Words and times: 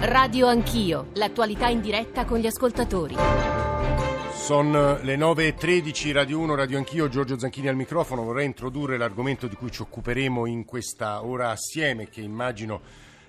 Radio 0.00 0.46
Anch'io, 0.46 1.08
l'attualità 1.14 1.66
in 1.66 1.80
diretta 1.80 2.24
con 2.24 2.38
gli 2.38 2.46
ascoltatori. 2.46 3.16
Sono 4.32 4.96
le 5.02 5.16
9.13, 5.16 6.12
Radio 6.12 6.38
1, 6.38 6.54
Radio 6.54 6.78
Anch'io, 6.78 7.08
Giorgio 7.08 7.36
Zanchini 7.36 7.66
al 7.66 7.74
microfono. 7.74 8.22
Vorrei 8.22 8.46
introdurre 8.46 8.96
l'argomento 8.96 9.48
di 9.48 9.56
cui 9.56 9.72
ci 9.72 9.82
occuperemo 9.82 10.46
in 10.46 10.64
questa 10.64 11.24
ora 11.24 11.50
assieme, 11.50 12.08
che 12.08 12.20
immagino 12.20 12.80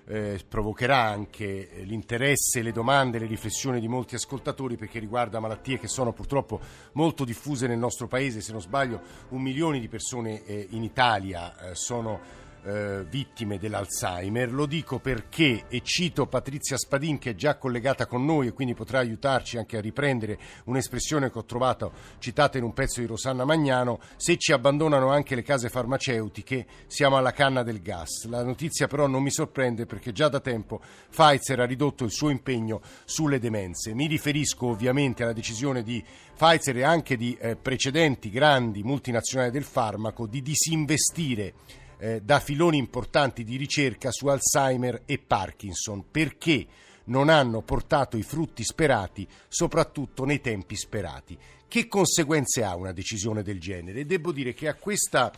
eh, 0.06 0.40
provocherà 0.48 1.02
anche 1.02 1.70
l'interesse, 1.86 2.62
le 2.62 2.72
domande, 2.72 3.18
le 3.18 3.26
riflessioni 3.26 3.80
di 3.80 3.88
molti 3.88 4.14
ascoltatori 4.14 4.76
perché 4.76 5.00
riguarda 5.00 5.40
malattie 5.40 5.80
che 5.80 5.88
sono 5.88 6.14
purtroppo 6.14 6.60
molto 6.94 7.26
diffuse 7.26 7.66
nel 7.66 7.80
nostro 7.80 8.08
paese. 8.08 8.42
Se 8.42 8.52
non 8.52 8.62
sbaglio, 8.62 9.02
un 9.30 9.42
milione 9.42 9.80
di 9.80 9.88
persone 9.88 10.46
eh, 10.46 10.68
in 10.70 10.84
Italia 10.84 11.72
eh, 11.72 11.76
sono 11.76 12.39
eh, 12.64 13.06
vittime 13.10 13.58
dell'Alzheimer. 13.58 14.52
Lo 14.52 14.66
dico 14.66 15.00
perché, 15.00 15.66
e 15.68 15.82
cito 15.84 16.28
Patrizia 16.28 16.78
Spadin 16.78 17.18
che 17.18 17.32
è 17.32 17.36
già 17.36 17.58
collegata 17.58 18.06
con 18.06 18.26
noi 18.26 18.48
e 18.48 18.54
quindi 18.54 18.74
potrà 18.74 19.00
aiutarci 19.00 19.58
anche 19.58 19.78
a 19.78 19.82
riprendere 19.82 20.38
un'espressione 20.66 21.32
che 21.32 21.38
ho 21.38 21.46
trovato 21.46 21.92
citata 22.20 22.58
in 22.58 22.64
un 22.64 22.74
pezzo 22.74 23.00
di 23.00 23.08
Rosanna 23.08 23.46
Magnano, 23.46 24.00
se 24.16 24.38
ci 24.38 24.52
abbandonano 24.52 25.10
anche 25.10 25.36
le 25.36 25.44
case 25.44 25.70
farmaceutiche 25.70 26.66
siamo 26.88 27.18
alla 27.18 27.32
canna 27.32 27.64
del 27.64 27.82
gas. 27.82 28.26
La 28.26 28.44
notizia 28.44 28.88
però 28.88 29.08
non 29.08 29.24
mi 29.24 29.32
sorprende 29.32 29.86
perché 29.86 30.12
già 30.12 30.28
da 30.28 30.40
tempo 30.40 30.82
Pfizer 31.10 31.60
ha 31.60 31.66
ridotto 31.66 32.04
il 32.04 32.12
suo 32.12 32.30
impegno 32.30 32.82
sulle 33.06 33.40
demenze. 33.40 33.94
Mi 33.94 34.08
riferisco 34.08 34.68
ovviamente 34.68 35.24
alla 35.24 35.34
decisione 35.34 35.84
di 35.84 36.04
Pfizer 36.36 36.78
e 36.78 36.84
anche 36.84 37.18
di 37.18 37.38
eh, 37.40 37.56
precedenti 37.56 38.30
grandi 38.30 38.84
multinazionali 38.84 39.52
del 39.52 39.64
farmaco 39.64 40.26
di 40.26 40.42
disinvestire 40.42 41.54
eh, 42.00 42.22
da 42.22 42.40
filoni 42.40 42.78
importanti 42.78 43.44
di 43.44 43.58
ricerca 43.58 44.12
su 44.12 44.28
Alzheimer 44.28 45.04
e 45.06 45.20
Parkinson 45.20 46.06
perché 46.10 46.66
non 47.06 47.30
hanno 47.30 47.62
portato 47.62 48.18
i 48.18 48.24
frutti 48.24 48.64
sperati, 48.64 49.28
soprattutto 49.48 50.26
nei 50.26 50.42
tempi 50.42 50.76
sperati. 50.76 51.38
Che 51.68 51.88
conseguenze 51.88 52.64
ha 52.64 52.76
una 52.76 52.92
decisione 52.92 53.44
del 53.44 53.60
genere? 53.60 54.06
Devo 54.06 54.32
dire 54.32 54.54
che 54.54 54.68
a 54.68 54.76
questa 54.76 55.32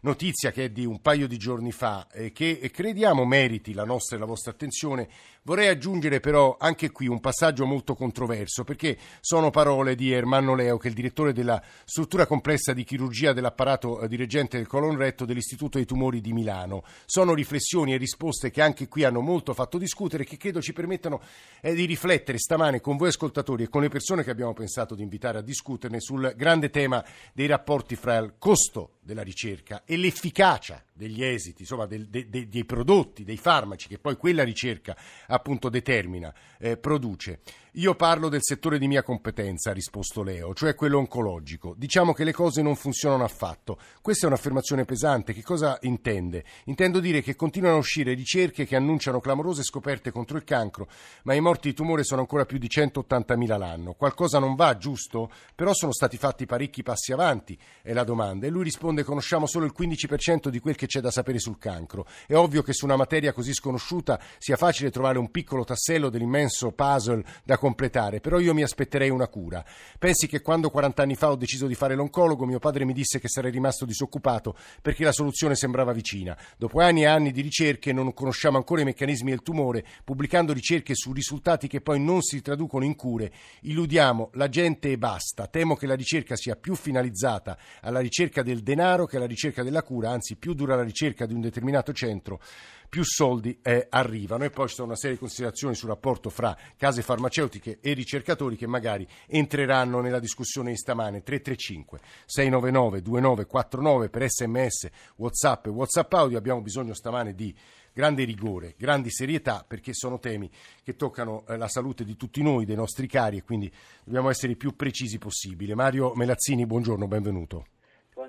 notizia 0.00 0.52
che 0.52 0.64
è 0.64 0.70
di 0.70 0.84
un 0.84 1.00
paio 1.00 1.26
di 1.26 1.36
giorni 1.36 1.72
fa 1.72 2.08
e 2.12 2.30
che 2.32 2.70
crediamo 2.72 3.24
meriti 3.24 3.72
la 3.72 3.84
nostra 3.84 4.16
e 4.16 4.20
la 4.20 4.26
vostra 4.26 4.52
attenzione, 4.52 5.08
vorrei 5.46 5.68
aggiungere 5.68 6.18
però 6.18 6.56
anche 6.58 6.90
qui 6.90 7.06
un 7.06 7.20
passaggio 7.20 7.66
molto 7.66 7.94
controverso 7.94 8.64
perché 8.64 8.98
sono 9.20 9.50
parole 9.50 9.94
di 9.94 10.10
Ermanno 10.10 10.56
Leo 10.56 10.76
che 10.76 10.88
è 10.88 10.90
il 10.90 10.96
direttore 10.96 11.32
della 11.32 11.62
struttura 11.84 12.26
complessa 12.26 12.72
di 12.72 12.82
chirurgia 12.82 13.32
dell'apparato 13.32 14.00
eh, 14.00 14.08
dirigente 14.08 14.56
del 14.56 14.66
colon 14.66 14.96
retto 14.96 15.24
dell'Istituto 15.24 15.78
dei 15.78 15.86
Tumori 15.86 16.20
di 16.20 16.32
Milano. 16.32 16.82
Sono 17.04 17.32
riflessioni 17.32 17.94
e 17.94 17.96
risposte 17.96 18.50
che 18.50 18.60
anche 18.60 18.88
qui 18.88 19.04
hanno 19.04 19.20
molto 19.20 19.54
fatto 19.54 19.78
discutere 19.78 20.24
e 20.24 20.26
che 20.26 20.36
credo 20.36 20.60
ci 20.60 20.72
permettano 20.72 21.22
eh, 21.60 21.74
di 21.74 21.84
riflettere 21.84 22.38
stamane 22.38 22.80
con 22.80 22.96
voi 22.96 23.08
ascoltatori 23.08 23.62
e 23.62 23.68
con 23.68 23.82
le 23.82 23.88
persone 23.88 24.24
che 24.24 24.30
abbiamo 24.30 24.52
pensato 24.52 24.96
di 24.96 25.02
invitare 25.02 25.38
a 25.38 25.42
discuterne 25.42 26.00
sul 26.00 26.34
grande 26.36 26.70
tema 26.70 27.04
dei 27.32 27.46
rapporti 27.46 27.94
fra 27.94 28.16
il 28.16 28.34
costo 28.36 28.96
della 29.00 29.22
ricerca 29.22 29.82
e 29.84 29.96
l'efficacia 29.96 30.82
degli 30.92 31.22
esiti, 31.22 31.62
insomma, 31.62 31.86
del, 31.86 32.08
de, 32.08 32.28
de, 32.28 32.48
dei 32.48 32.64
prodotti, 32.64 33.22
dei 33.22 33.36
farmaci 33.36 33.86
che 33.86 33.98
poi 33.98 34.16
quella 34.16 34.42
ricerca 34.42 34.96
appunto 35.36 35.68
determina, 35.68 36.34
eh, 36.58 36.76
produce. 36.76 37.40
Io 37.78 37.94
parlo 37.94 38.30
del 38.30 38.40
settore 38.42 38.78
di 38.78 38.88
mia 38.88 39.02
competenza, 39.02 39.68
ha 39.68 39.74
risposto 39.74 40.22
Leo, 40.22 40.54
cioè 40.54 40.74
quello 40.74 40.96
oncologico. 40.96 41.74
Diciamo 41.76 42.14
che 42.14 42.24
le 42.24 42.32
cose 42.32 42.62
non 42.62 42.74
funzionano 42.74 43.22
affatto. 43.22 43.78
Questa 44.00 44.24
è 44.24 44.28
un'affermazione 44.30 44.86
pesante. 44.86 45.34
Che 45.34 45.42
cosa 45.42 45.76
intende? 45.82 46.42
Intendo 46.64 47.00
dire 47.00 47.20
che 47.20 47.36
continuano 47.36 47.76
a 47.76 47.80
uscire 47.80 48.14
ricerche 48.14 48.64
che 48.64 48.76
annunciano 48.76 49.20
clamorose 49.20 49.62
scoperte 49.62 50.10
contro 50.10 50.38
il 50.38 50.44
cancro, 50.44 50.88
ma 51.24 51.34
i 51.34 51.40
morti 51.40 51.68
di 51.68 51.74
tumore 51.74 52.02
sono 52.02 52.22
ancora 52.22 52.46
più 52.46 52.56
di 52.56 52.66
180.000 52.66 53.58
l'anno. 53.58 53.92
Qualcosa 53.92 54.38
non 54.38 54.54
va, 54.54 54.78
giusto? 54.78 55.30
Però 55.54 55.74
sono 55.74 55.92
stati 55.92 56.16
fatti 56.16 56.46
parecchi 56.46 56.82
passi 56.82 57.12
avanti, 57.12 57.58
è 57.82 57.92
la 57.92 58.04
domanda. 58.04 58.46
E 58.46 58.48
lui 58.48 58.64
risponde: 58.64 59.04
conosciamo 59.04 59.44
solo 59.44 59.66
il 59.66 59.74
15% 59.78 60.48
di 60.48 60.60
quel 60.60 60.76
che 60.76 60.86
c'è 60.86 61.00
da 61.00 61.10
sapere 61.10 61.38
sul 61.38 61.58
cancro. 61.58 62.06
È 62.26 62.32
ovvio 62.32 62.62
che 62.62 62.72
su 62.72 62.86
una 62.86 62.96
materia 62.96 63.34
così 63.34 63.52
sconosciuta 63.52 64.18
sia 64.38 64.56
facile 64.56 64.90
trovare 64.90 65.18
un 65.18 65.30
piccolo 65.30 65.64
tassello 65.64 66.08
dell'immenso 66.08 66.72
puzzle 66.72 67.22
da 67.44 67.58
completare, 67.66 68.20
però 68.20 68.38
io 68.38 68.54
mi 68.54 68.62
aspetterei 68.62 69.10
una 69.10 69.26
cura. 69.26 69.64
Pensi 69.98 70.28
che 70.28 70.40
quando 70.40 70.70
40 70.70 71.02
anni 71.02 71.16
fa 71.16 71.30
ho 71.30 71.36
deciso 71.36 71.66
di 71.66 71.74
fare 71.74 71.96
l'oncologo, 71.96 72.46
mio 72.46 72.60
padre 72.60 72.84
mi 72.84 72.92
disse 72.92 73.18
che 73.18 73.26
sarei 73.26 73.50
rimasto 73.50 73.84
disoccupato 73.84 74.56
perché 74.80 75.02
la 75.02 75.10
soluzione 75.10 75.56
sembrava 75.56 75.92
vicina. 75.92 76.38
Dopo 76.56 76.80
anni 76.80 77.02
e 77.02 77.06
anni 77.06 77.32
di 77.32 77.40
ricerche 77.40 77.92
non 77.92 78.14
conosciamo 78.14 78.56
ancora 78.56 78.82
i 78.82 78.84
meccanismi 78.84 79.30
del 79.30 79.42
tumore, 79.42 79.84
pubblicando 80.04 80.52
ricerche 80.52 80.94
su 80.94 81.12
risultati 81.12 81.66
che 81.66 81.80
poi 81.80 81.98
non 81.98 82.22
si 82.22 82.40
traducono 82.40 82.84
in 82.84 82.94
cure, 82.94 83.32
illudiamo 83.62 84.30
la 84.34 84.48
gente 84.48 84.92
e 84.92 84.98
basta. 84.98 85.48
Temo 85.48 85.74
che 85.74 85.88
la 85.88 85.96
ricerca 85.96 86.36
sia 86.36 86.54
più 86.54 86.76
finalizzata 86.76 87.58
alla 87.80 87.98
ricerca 87.98 88.44
del 88.44 88.62
denaro 88.62 89.06
che 89.06 89.16
alla 89.16 89.26
ricerca 89.26 89.64
della 89.64 89.82
cura, 89.82 90.10
anzi 90.10 90.36
più 90.36 90.54
dura 90.54 90.76
la 90.76 90.84
ricerca 90.84 91.26
di 91.26 91.34
un 91.34 91.40
determinato 91.40 91.92
centro 91.92 92.40
più 92.88 93.02
soldi 93.04 93.58
eh, 93.62 93.86
arrivano. 93.90 94.44
E 94.44 94.50
poi 94.50 94.68
ci 94.68 94.74
sono 94.74 94.88
una 94.88 94.96
serie 94.96 95.14
di 95.14 95.20
considerazioni 95.20 95.74
sul 95.74 95.88
rapporto 95.88 96.30
fra 96.30 96.56
case 96.76 97.02
farmaceutiche 97.02 97.78
e 97.80 97.92
ricercatori 97.92 98.56
che 98.56 98.66
magari 98.66 99.06
entreranno 99.26 100.00
nella 100.00 100.18
discussione 100.18 100.70
di 100.70 100.76
stamane. 100.76 101.22
335 101.22 102.00
699 102.26 103.02
2949 103.02 104.08
per 104.08 104.28
sms, 104.28 104.88
whatsapp 105.16 105.66
e 105.66 105.70
whatsapp 105.70 106.12
audio. 106.14 106.38
Abbiamo 106.38 106.60
bisogno 106.60 106.94
stamane 106.94 107.34
di 107.34 107.54
grande 107.96 108.24
rigore, 108.24 108.74
grandi 108.76 109.10
serietà, 109.10 109.64
perché 109.66 109.94
sono 109.94 110.18
temi 110.18 110.50
che 110.82 110.96
toccano 110.96 111.46
eh, 111.46 111.56
la 111.56 111.68
salute 111.68 112.04
di 112.04 112.14
tutti 112.14 112.42
noi, 112.42 112.66
dei 112.66 112.76
nostri 112.76 113.06
cari, 113.06 113.38
e 113.38 113.42
quindi 113.42 113.72
dobbiamo 114.04 114.28
essere 114.28 114.52
i 114.52 114.56
più 114.56 114.76
precisi 114.76 115.16
possibile. 115.16 115.74
Mario 115.74 116.12
Melazzini, 116.14 116.66
buongiorno, 116.66 117.08
benvenuto. 117.08 117.64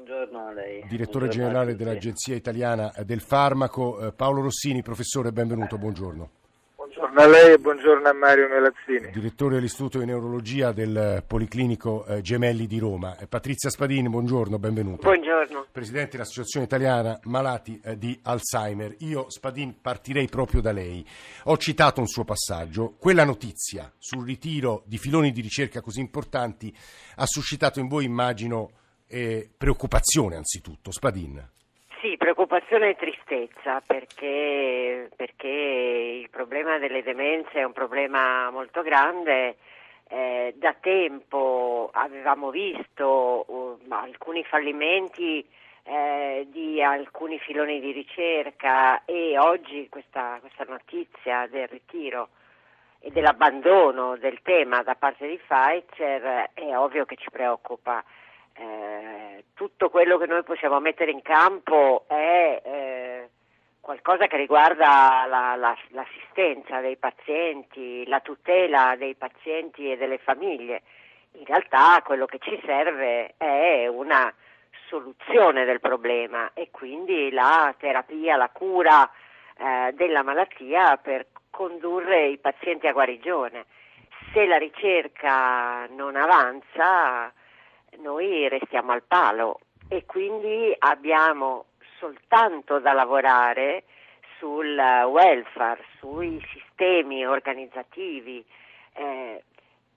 Buongiorno 0.08 0.48
a 0.48 0.54
lei. 0.54 0.86
Direttore 0.88 1.26
buongiorno 1.26 1.48
generale 1.50 1.76
dell'Agenzia 1.76 2.34
Italiana 2.34 2.94
del 3.04 3.20
Farmaco, 3.20 4.08
eh, 4.08 4.14
Paolo 4.14 4.42
Rossini, 4.42 4.82
professore, 4.82 5.34
benvenuto, 5.34 5.78
buongiorno. 5.78 6.30
Buongiorno 6.78 7.20
a 7.20 7.28
lei 7.28 7.52
e 7.52 7.58
buongiorno 7.58 8.08
a 8.08 8.14
Mario 8.14 8.48
Melazzini. 8.48 9.12
Direttore 9.12 9.56
dell'Istituto 9.56 10.00
di 10.00 10.06
Neurologia 10.06 10.72
del 10.72 11.26
Policlinico 11.28 12.06
eh, 12.06 12.22
Gemelli 12.22 12.68
di 12.68 12.80
Roma. 12.80 13.18
Eh, 13.18 13.28
Patrizia 13.28 13.70
Spadini, 13.70 14.08
buongiorno, 14.08 14.58
benvenuto. 14.58 15.02
Buongiorno. 15.02 15.66
Presidente 15.74 16.12
dell'Associazione 16.12 16.66
Italiana 16.66 17.20
Malati 17.24 17.82
di 17.98 18.18
Alzheimer. 18.24 18.96
Io, 19.00 19.30
Spadini, 19.30 19.78
partirei 19.80 20.30
proprio 20.30 20.62
da 20.62 20.72
lei. 20.72 21.06
Ho 21.46 21.58
citato 21.58 22.00
un 22.00 22.08
suo 22.08 22.24
passaggio. 22.24 22.96
Quella 22.98 23.26
notizia 23.26 23.92
sul 23.98 24.26
ritiro 24.26 24.84
di 24.86 24.98
filoni 24.98 25.34
di 25.34 25.42
ricerca 25.42 25.82
così 25.82 26.00
importanti 26.00 26.74
ha 27.18 27.26
suscitato 27.26 27.82
in 27.82 27.90
voi, 27.90 28.06
immagino, 28.06 28.72
e 29.08 29.50
preoccupazione 29.58 30.36
anzitutto. 30.36 30.92
Spadin. 30.92 31.56
Sì, 32.02 32.16
preoccupazione 32.16 32.90
e 32.90 32.96
tristezza 32.96 33.82
perché, 33.82 35.10
perché, 35.16 35.48
il 35.48 36.30
problema 36.30 36.78
delle 36.78 37.02
demenze 37.02 37.54
è 37.54 37.64
un 37.64 37.74
problema 37.74 38.52
molto 38.52 38.82
grande. 38.84 39.58
Eh, 40.10 40.54
da 40.58 40.74
tempo 40.80 41.90
avevamo 41.92 42.50
visto 42.50 43.44
uh, 43.46 43.80
alcuni 43.90 44.44
fallimenti 44.46 45.46
eh, 45.84 46.48
di 46.50 46.82
alcuni 46.82 47.40
filoni 47.40 47.80
di 47.80 47.92
ricerca 47.92 49.04
e 49.06 49.38
oggi 49.38 49.88
questa, 49.90 50.38
questa 50.40 50.66
notizia 50.66 51.48
del 51.48 51.68
ritiro 51.68 52.30
e 53.00 53.12
dell'abbandono 53.12 54.18
del 54.18 54.42
tema 54.42 54.84
da 54.84 54.96
parte 54.96 55.28
di 55.28 55.40
Pfizer 55.46 56.52
è 56.54 56.78
ovvio 56.78 57.06
che 57.06 57.16
ci 57.16 57.30
preoccupa. 57.30 58.04
Eh, 58.60 59.46
tutto 59.54 59.90
quello 59.90 60.18
che 60.18 60.26
noi 60.26 60.42
possiamo 60.44 60.80
mettere 60.80 61.12
in 61.12 61.22
campo 61.22 62.06
è 62.08 62.62
eh, 62.64 63.30
qualcosa 63.80 64.26
che 64.26 64.36
riguarda 64.36 65.26
la, 65.28 65.56
la, 65.56 65.78
l'assistenza 65.90 66.80
dei 66.80 66.98
pazienti, 66.98 68.04
la 68.08 68.20
tutela 68.20 68.96
dei 68.98 69.14
pazienti 69.14 69.92
e 69.92 69.98
delle 69.98 70.18
famiglie. 70.18 70.82
In 71.34 71.46
realtà 71.46 72.02
quello 72.04 72.26
che 72.26 72.40
ci 72.40 72.60
serve 72.66 73.36
è 73.38 73.86
una 73.86 74.34
soluzione 74.88 75.64
del 75.66 75.80
problema 75.80 76.52
e 76.54 76.70
quindi 76.72 77.30
la 77.32 77.76
terapia, 77.78 78.38
la 78.38 78.50
cura 78.50 79.08
eh, 79.56 79.94
della 79.94 80.24
malattia 80.24 80.98
per 80.98 81.28
condurre 81.52 82.28
i 82.28 82.40
pazienti 82.40 82.88
a 82.88 82.92
guarigione. 82.92 83.66
Se 84.34 84.46
la 84.48 84.58
ricerca 84.58 85.86
non 85.88 86.16
avanza, 86.16 87.32
noi 88.02 88.48
restiamo 88.50 88.92
al 88.92 89.04
palo 89.04 89.60
e 89.88 90.06
quindi 90.06 90.76
abbiamo 90.78 91.66
soltanto 92.00 92.80
da 92.80 92.94
lavorare 92.94 93.84
sul 94.40 94.78
welfare, 94.78 95.84
sui 96.00 96.42
sistemi 96.54 97.26
organizzativi. 97.26 98.46
Eh, 98.94 99.44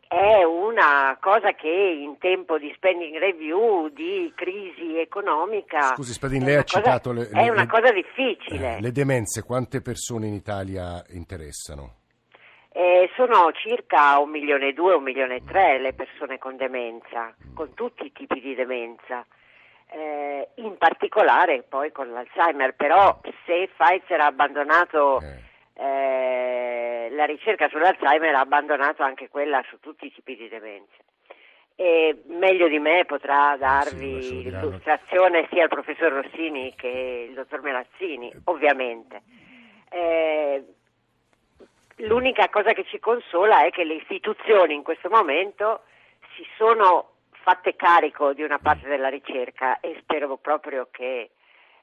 è 0.08 0.42
una 0.42 1.16
cosa 1.20 1.52
che 1.52 1.68
in 1.68 2.18
tempo 2.18 2.58
di 2.58 2.72
spending 2.74 3.16
review, 3.16 3.88
di 3.90 4.32
crisi 4.34 4.98
economica... 4.98 5.94
Scusi 5.94 6.12
Spadin, 6.12 6.42
lei 6.42 6.56
ha 6.56 6.64
citato... 6.64 7.12
le, 7.12 7.28
le, 7.30 7.42
è 7.42 7.48
una 7.48 7.68
cosa 7.68 7.92
difficile. 7.92 8.76
Eh, 8.76 8.80
le 8.80 8.90
demenze, 8.90 9.44
quante 9.44 9.80
persone 9.80 10.26
in 10.26 10.34
Italia 10.34 11.04
interessano? 11.10 11.99
Eh, 12.72 13.10
sono 13.16 13.50
circa 13.52 14.18
un 14.18 14.30
milione 14.30 14.68
e 14.68 14.72
due, 14.72 14.94
un 14.94 15.02
milione 15.02 15.36
e 15.36 15.44
tre 15.44 15.78
le 15.78 15.92
persone 15.92 16.38
con 16.38 16.56
demenza, 16.56 17.34
con 17.54 17.74
tutti 17.74 18.06
i 18.06 18.12
tipi 18.12 18.40
di 18.40 18.54
demenza. 18.54 19.26
Eh, 19.92 20.48
in 20.56 20.78
particolare 20.78 21.64
poi 21.68 21.90
con 21.90 22.12
l'Alzheimer, 22.12 22.74
però 22.76 23.20
se 23.44 23.68
Pfizer 23.76 24.20
ha 24.20 24.26
abbandonato 24.26 25.20
Eh. 25.20 25.48
eh, 25.82 27.08
la 27.10 27.24
ricerca 27.24 27.68
sull'Alzheimer 27.68 28.34
ha 28.36 28.40
abbandonato 28.40 29.02
anche 29.02 29.28
quella 29.28 29.64
su 29.68 29.80
tutti 29.80 30.06
i 30.06 30.12
tipi 30.12 30.36
di 30.36 30.48
demenza. 30.48 30.94
E 31.74 32.22
meglio 32.26 32.68
di 32.68 32.78
me 32.78 33.04
potrà 33.04 33.56
darvi 33.56 34.42
diranno. 34.42 34.66
l'illustrazione 34.66 35.48
sia 35.50 35.64
il 35.64 35.68
professor 35.70 36.12
Rossini 36.12 36.72
che 36.76 37.26
il 37.28 37.34
dottor 37.34 37.62
Melazzini, 37.62 38.30
ovviamente. 38.44 39.22
Eh, 39.90 40.62
l'unica 42.06 42.48
cosa 42.48 42.72
che 42.72 42.84
ci 42.84 42.98
consola 42.98 43.64
è 43.64 43.70
che 43.70 43.84
le 43.84 43.94
istituzioni 43.94 44.74
in 44.74 44.82
questo 44.82 45.08
momento 45.08 45.82
si 46.36 46.44
sono 46.56 47.12
fatte 47.42 47.74
carico 47.76 48.32
di 48.32 48.42
una 48.42 48.58
parte 48.58 48.88
della 48.88 49.08
ricerca 49.08 49.80
e 49.80 49.98
spero 50.02 50.36
proprio 50.36 50.88
che 50.90 51.30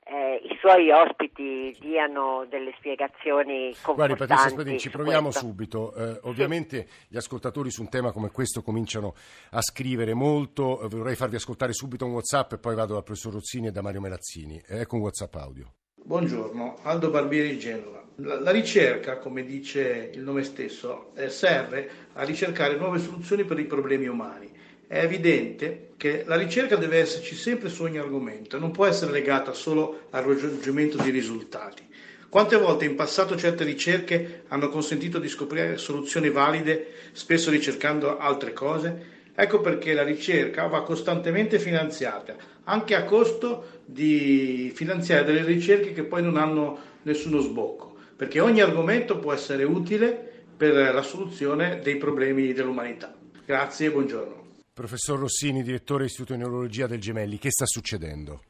eh, 0.10 0.42
i 0.44 0.58
suoi 0.60 0.90
ospiti 0.90 1.76
diano 1.80 2.46
delle 2.50 2.74
spiegazioni 2.78 3.76
Guardi. 3.84 4.16
Patrizia 4.16 4.50
Spadini, 4.50 4.80
ci 4.80 4.90
proviamo 4.90 5.30
questo. 5.30 5.46
subito. 5.46 5.94
Eh, 5.94 6.20
ovviamente 6.24 6.88
gli 7.10 7.18
ascoltatori 7.18 7.70
su 7.70 7.82
un 7.82 7.90
tema 7.90 8.12
come 8.12 8.32
questo 8.32 8.62
cominciano 8.62 9.16
a 9.52 9.62
scrivere 9.62 10.14
molto. 10.14 10.82
Eh, 10.82 10.88
vorrei 10.88 11.16
farvi 11.16 11.36
ascoltare 11.36 11.74
subito 11.74 12.06
un 12.06 12.14
WhatsApp 12.14 12.54
e 12.54 12.58
poi 12.58 12.76
vado 12.76 12.94
dal 12.94 13.04
professor 13.04 13.34
Rozzini 13.34 13.68
e 13.68 13.72
da 13.72 13.82
Mario 13.82 14.00
Melazzini. 14.00 14.62
Ecco 14.66 14.96
un 14.96 15.02
WhatsApp 15.02 15.36
audio. 15.36 15.74
Buongiorno, 15.96 16.78
Aldo 16.84 17.10
Barbieri 17.10 17.50
di 17.50 17.60
Genova. 17.60 18.07
La, 18.20 18.40
la 18.40 18.50
ricerca, 18.50 19.18
come 19.18 19.46
dice 19.46 20.10
il 20.12 20.22
nome 20.22 20.44
stesso, 20.44 21.12
eh, 21.16 21.30
serve 21.30 21.88
a 22.14 22.24
ricercare 22.24 22.76
nuove 22.76 22.98
soluzioni 22.98 23.44
per 23.44 23.60
i 23.60 23.66
problemi 23.66 24.08
umani. 24.08 24.50
È 24.88 24.98
evidente 24.98 25.90
che 25.98 26.24
la 26.26 26.36
ricerca 26.36 26.78
deve 26.78 26.98
esserci 26.98 27.36
sempre 27.36 27.70
su 27.70 27.84
ogni 27.84 28.00
argomento, 28.00 28.58
non 28.58 28.72
può 28.72 28.88
essere 28.88 29.12
legata 29.12 29.54
solo 29.54 30.08
al 30.10 30.24
raggiungimento 30.24 30.98
di 30.98 31.12
risultati. 31.12 31.88
Quante 32.28 32.58
volte 32.58 32.86
in 32.86 32.96
passato 32.96 33.38
certe 33.38 33.64
ricerche 33.64 34.46
hanno 34.48 34.70
consentito 34.70 35.20
di 35.20 35.30
scoprire 35.30 35.78
soluzioni 35.78 36.32
valide, 36.32 36.88
spesso 37.12 37.52
ricercando 37.52 38.18
altre 38.18 38.52
cose? 38.52 39.16
Ecco 39.36 39.62
perché 39.62 39.94
la 39.94 40.04
ricerca 40.04 40.66
va 40.66 40.82
costantemente 40.82 41.60
finanziata, 41.60 42.36
anche 42.64 42.96
a 42.96 43.04
costo 43.04 43.82
di 43.86 44.72
finanziare 44.74 45.24
delle 45.24 45.44
ricerche 45.44 45.94
che 45.94 46.04
poi 46.04 46.24
non 46.24 46.38
hanno 46.38 46.80
nessuno 47.04 47.40
sbocco, 47.40 47.97
perché 48.18 48.40
ogni 48.40 48.62
argomento 48.62 49.20
può 49.20 49.32
essere 49.32 49.64
utile 49.64 50.46
per 50.58 50.74
la 50.74 51.04
soluzione 51.04 51.80
dei 51.80 51.98
problemi 51.98 52.52
dell'umanità. 52.52 53.14
Grazie 53.46 53.88
e 53.88 53.92
buongiorno. 53.92 54.46
Professor 54.74 55.20
Rossini, 55.20 55.62
direttore 55.62 56.00
dell'Istituto 56.00 56.34
di 56.34 56.40
Neurologia 56.40 56.88
del 56.88 57.00
Gemelli, 57.00 57.38
che 57.38 57.52
sta 57.52 57.66
succedendo? 57.66 58.42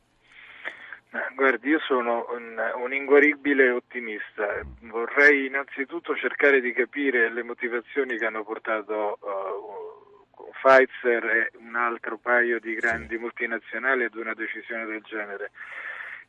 Ma, 1.12 1.22
Guardi, 1.36 1.70
io 1.70 1.80
sono 1.80 2.26
un, 2.36 2.58
un 2.82 2.94
inguaribile 2.94 3.70
ottimista. 3.70 4.62
Vorrei 4.82 5.46
innanzitutto 5.46 6.16
cercare 6.16 6.60
di 6.62 6.74
capire 6.74 7.32
le 7.32 7.44
motivazioni 7.44 8.18
che 8.18 8.26
hanno 8.26 8.44
portato 8.44 9.20
uh, 9.22 10.52
Pfizer 10.62 11.24
e 11.26 11.52
un 11.60 11.76
altro 11.76 12.18
paio 12.18 12.60
di 12.60 12.74
grandi 12.74 13.18
multinazionali 13.18 14.04
ad 14.04 14.16
una 14.16 14.34
decisione 14.34 14.86
del 14.86 15.02
genere. 15.04 15.52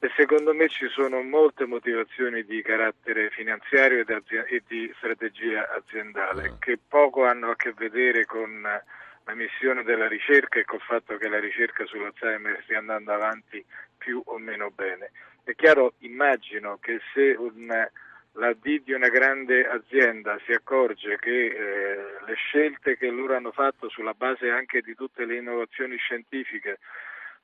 E 0.01 0.13
secondo 0.15 0.55
me 0.55 0.69
ci 0.69 0.87
sono 0.91 1.23
molte 1.23 1.67
motivazioni 1.67 2.45
di 2.45 2.63
carattere 2.63 3.31
finanziario 3.31 4.05
e 4.07 4.63
di 4.69 4.93
strategia 4.97 5.69
aziendale 5.71 6.49
Ah. 6.51 6.57
che 6.61 6.79
poco 6.79 7.27
hanno 7.27 7.51
a 7.51 7.57
che 7.57 7.73
vedere 7.77 8.25
con 8.25 8.63
la 8.63 9.35
missione 9.35 9.83
della 9.83 10.07
ricerca 10.07 10.61
e 10.61 10.65
col 10.65 10.81
fatto 10.81 11.17
che 11.17 11.29
la 11.29 11.41
ricerca 11.41 11.85
sull'Alzheimer 11.85 12.61
stia 12.63 12.79
andando 12.79 13.13
avanti 13.13 13.65
più 13.97 14.23
o 14.27 14.39
meno 14.39 14.71
bene. 14.71 15.11
È 15.43 15.55
chiaro, 15.57 15.95
immagino 15.99 16.79
che 16.81 17.01
se 17.13 17.35
un, 17.37 17.67
la 17.67 18.53
D 18.53 18.83
di 18.85 18.93
una 18.93 19.09
grande 19.09 19.67
azienda 19.67 20.39
si 20.47 20.53
accorge 20.53 21.19
che 21.19 21.47
eh, 21.47 21.97
le 22.25 22.35
scelte 22.35 22.97
che 22.97 23.11
loro 23.11 23.35
hanno 23.35 23.51
fatto 23.51 23.89
sulla 23.89 24.15
base 24.15 24.49
anche 24.49 24.81
di 24.81 24.95
tutte 24.95 25.25
le 25.25 25.39
innovazioni 25.39 25.97
scientifiche 25.97 26.79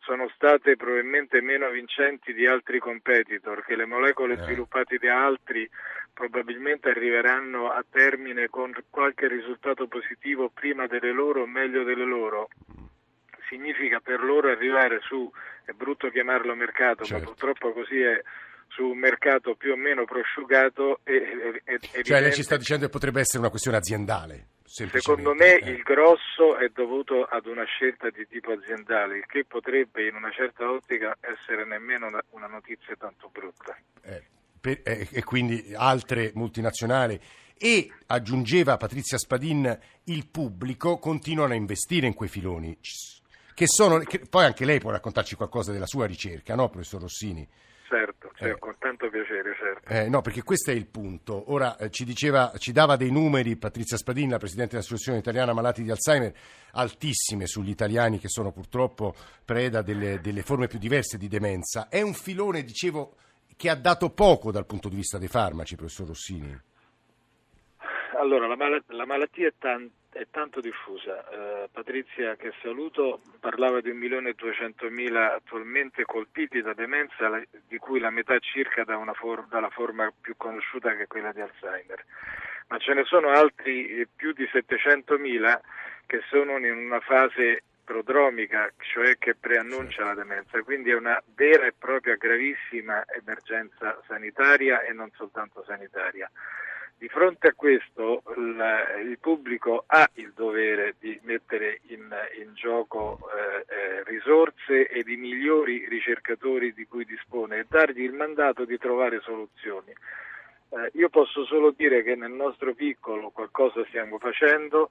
sono 0.05 0.29
state 0.35 0.77
probabilmente 0.77 1.41
meno 1.41 1.69
vincenti 1.71 2.33
di 2.35 2.47
altri 2.47 2.79
competitor, 2.79 3.65
che 3.65 3.75
le 3.75 3.87
molecole 3.87 4.35
Eh. 4.35 4.43
sviluppate 4.43 4.99
da 4.99 5.25
altri 5.25 5.69
probabilmente 6.13 6.91
arriveranno 6.91 7.71
a 7.71 7.85
termine 7.89 8.49
con 8.49 8.73
qualche 8.91 9.27
risultato 9.27 9.87
positivo 9.89 10.51
prima 10.51 10.87
delle 10.87 11.13
loro 11.13 11.43
o 11.43 11.47
meglio 11.47 11.83
delle 11.83 12.05
loro, 12.05 12.49
significa 13.49 14.01
per 14.01 14.23
loro 14.23 14.51
arrivare 14.51 15.01
su, 15.03 15.31
è 15.65 15.73
brutto 15.73 16.11
chiamarlo 16.11 16.55
mercato, 16.55 17.05
Certo. 17.05 17.25
ma 17.25 17.31
purtroppo 17.31 17.73
così 17.73 18.01
è, 18.01 18.23
su 18.69 18.85
un 18.85 18.99
mercato 18.99 19.55
più 19.55 19.73
o 19.73 19.77
meno 19.77 20.05
prosciugato 20.05 21.01
e, 21.05 21.63
e, 21.65 22.03
Cioè 22.03 22.21
lei 22.21 22.33
ci 22.33 22.43
sta 22.43 22.57
dicendo 22.57 22.87
che 22.87 22.91
potrebbe 22.93 23.21
essere 23.21 23.39
una 23.39 23.51
questione 23.51 23.77
aziendale? 23.79 24.47
Secondo 24.75 25.35
me 25.35 25.61
Eh. 25.61 25.71
il 25.71 25.83
grosso 25.83 26.57
è 26.57 26.69
dovuto 26.75 27.23
ad 27.23 27.47
una 27.47 27.63
scelta 27.65 28.11
di 28.11 28.27
tipo 28.27 28.51
aziendale, 28.51 29.19
il 29.19 29.27
che 29.27 29.45
potrebbe 29.45 30.09
in 30.09 30.17
una 30.17 30.33
certa 30.33 30.69
ottica 30.69 31.17
essere 31.21 31.65
nemmeno 31.65 32.09
una, 32.09 32.21
una 32.31 32.49
notizia 32.49 32.97
tanto 32.99 33.29
brutta. 33.33 33.77
Eh, 34.03 34.23
per- 34.61 34.81
eh, 34.83 35.07
e 35.13 35.23
quindi 35.23 35.73
altre 35.77 36.33
multinazionali 36.35 37.21
e 37.57 37.89
aggiungeva 38.07 38.77
Patrizia 38.77 39.17
Spadin 39.17 39.79
il 40.05 40.27
pubblico 40.27 40.99
continuano 40.99 41.53
a 41.53 41.57
investire 41.57 42.09
in 42.09 42.15
quei 42.15 42.29
filoni 42.29 42.77
che 43.55 43.69
sono 43.69 43.99
che- 43.99 44.23
poi 44.29 44.45
anche 44.45 44.65
lei 44.65 44.81
può 44.81 44.91
raccontarci 44.91 45.37
qualcosa 45.37 45.71
della 45.71 45.87
sua 45.87 46.05
ricerca 46.07 46.57
no 46.57 46.69
professor 46.69 47.01
Rossini 47.03 47.47
Eh. 48.51 48.59
con 48.59 48.75
tanto 48.79 49.09
piacere, 49.09 49.55
certo. 49.57 49.89
Eh, 49.89 50.09
no, 50.09 50.21
perché 50.21 50.43
questo 50.43 50.71
è 50.71 50.75
il 50.75 50.87
punto. 50.87 51.53
Ora 51.53 51.77
eh, 51.77 51.91
ci 51.91 52.05
diceva, 52.05 52.53
ci 52.59 52.73
dava 52.73 52.97
dei 52.97 53.11
numeri 53.11 53.57
Patrizia 53.57 53.97
Spadin, 53.97 54.31
la 54.31 54.39
Presidente 54.39 54.73
dell'Associazione 54.73 55.19
Italiana 55.19 55.53
Malati 55.53 55.83
di 55.83 55.91
Alzheimer, 55.91 56.33
altissime 56.73 57.47
sugli 57.47 57.71
italiani 57.71 58.19
che 58.19 58.29
sono 58.29 58.53
purtroppo 58.53 59.15
preda 59.45 59.83
delle, 59.83 60.21
delle 60.21 60.43
forme 60.43 60.67
più 60.67 60.79
diverse 60.79 61.19
di 61.19 61.29
demenza. 61.29 61.89
È 61.89 62.01
un 62.01 62.15
filone, 62.15 62.63
dicevo, 62.63 63.17
che 63.57 63.71
ha 63.71 63.77
dato 63.77 64.11
poco 64.11 64.51
dal 64.51 64.67
punto 64.67 64.89
di 64.89 64.97
vista 64.97 65.19
dei 65.19 65.29
farmaci, 65.29 65.77
professor 65.77 66.07
Rossini. 66.07 66.61
Allora, 68.19 68.47
la, 68.47 68.57
mal- 68.57 68.83
la 68.87 69.07
malattia 69.07 69.49
è, 69.49 69.53
tan- 69.59 69.91
è 70.15 70.27
tanto 70.31 70.61
diffusa. 70.61 71.29
Eh, 71.29 71.69
Patrizia, 71.73 72.37
che 72.37 72.53
saluto, 72.63 73.21
parlava 73.41 73.81
di 73.81 73.93
1.200.000 73.93 75.15
attualmente 75.35 76.05
colpiti 76.05 76.63
da 76.63 76.73
demenza, 76.73 77.43
di 77.67 77.79
cui 77.79 77.99
la 77.99 78.11
metà 78.11 78.39
circa 78.39 78.85
da 78.85 78.99
for- 79.13 79.47
dalla 79.49 79.71
forma 79.71 80.11
più 80.21 80.37
conosciuta 80.37 80.95
che 80.95 81.03
è 81.03 81.07
quella 81.07 81.33
di 81.33 81.41
Alzheimer. 81.41 82.05
Ma 82.69 82.79
ce 82.79 82.95
ne 82.95 83.05
sono 83.05 83.29
altri 83.29 83.89
eh, 83.89 84.09
più 84.15 84.33
di 84.33 84.45
700.000 84.45 85.61
che 86.07 86.23
sono 86.31 86.57
in 86.59 86.77
una 86.77 87.01
fase 87.01 87.65
prodromica, 87.85 88.73
cioè 88.79 89.19
che 89.19 89.35
preannuncia 89.35 90.05
la 90.05 90.15
demenza, 90.15 90.63
quindi 90.63 90.91
è 90.91 90.95
una 90.95 91.23
vera 91.35 91.67
e 91.67 91.75
propria 91.77 92.17
gravissima 92.17 93.05
emergenza 93.07 94.01
sanitaria 94.07 94.81
e 94.83 94.93
non 94.93 95.11
soltanto 95.15 95.63
sanitaria. 95.67 96.31
Di 96.97 97.09
fronte 97.09 97.49
a 97.49 97.53
questo 97.55 98.23
il, 98.37 99.07
il 99.09 99.19
pubblico 99.19 99.85
ha 99.87 100.09
il 100.15 100.33
dovere 100.35 100.95
di 100.99 101.19
mettere 101.25 101.81
in, 101.89 102.09
in 102.39 102.55
gioco 102.55 103.19
eh, 103.29 103.65
eh, 103.69 104.03
risorse 104.05 104.89
e 104.89 105.03
di 105.03 105.17
migliori 105.17 105.87
ricercatori 105.89 106.73
di 106.73 106.87
cui 106.87 107.05
dispone 107.05 107.59
e 107.59 107.67
dargli 107.69 108.03
il 108.03 108.13
mandato 108.13 108.65
di 108.65 108.79
trovare 108.79 109.21
soluzioni. 109.21 109.93
Eh, 110.71 110.91
io 110.95 111.09
posso 111.09 111.45
solo 111.45 111.73
dire 111.73 112.03
che 112.03 112.15
nel 112.15 112.33
nostro 112.33 112.75
piccolo 112.75 113.31
qualcosa 113.31 113.85
stiamo 113.87 114.19
facendo, 114.19 114.91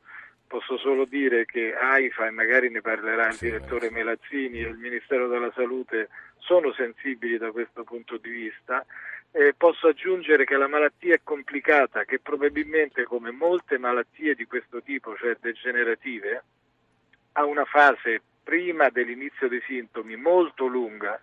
posso 0.53 0.77
solo 0.77 1.05
dire 1.05 1.45
che 1.45 1.73
AIFA, 1.73 2.27
e 2.27 2.29
magari 2.29 2.69
ne 2.69 2.81
parlerà 2.81 3.29
il 3.29 3.33
Sì, 3.33 3.45
direttore 3.45 3.87
sì. 3.87 3.93
Melazzini 3.93 4.59
e 4.59 4.67
il 4.67 4.77
Ministero 4.77 5.27
della 5.27 5.51
Salute, 5.55 6.09
sono 6.37 6.71
sensibili 6.73 7.39
da 7.39 7.49
questo 7.49 7.83
punto 7.83 8.17
di 8.17 8.29
vista. 8.29 8.85
Eh, 9.31 9.55
posso 9.57 9.87
aggiungere 9.87 10.45
che 10.45 10.55
la 10.55 10.67
malattia 10.67 11.15
è 11.15 11.21
complicata, 11.23 12.03
che 12.03 12.19
probabilmente 12.19 13.03
come 13.05 13.31
molte 13.31 13.79
malattie 13.79 14.35
di 14.35 14.45
questo 14.45 14.83
tipo, 14.83 15.15
cioè 15.17 15.35
degenerative, 15.41 16.43
ha 17.31 17.45
una 17.45 17.65
fase 17.65 18.21
prima 18.43 18.89
dell'inizio 18.89 19.47
dei 19.47 19.63
sintomi 19.65 20.15
molto 20.17 20.67
lunga 20.67 21.19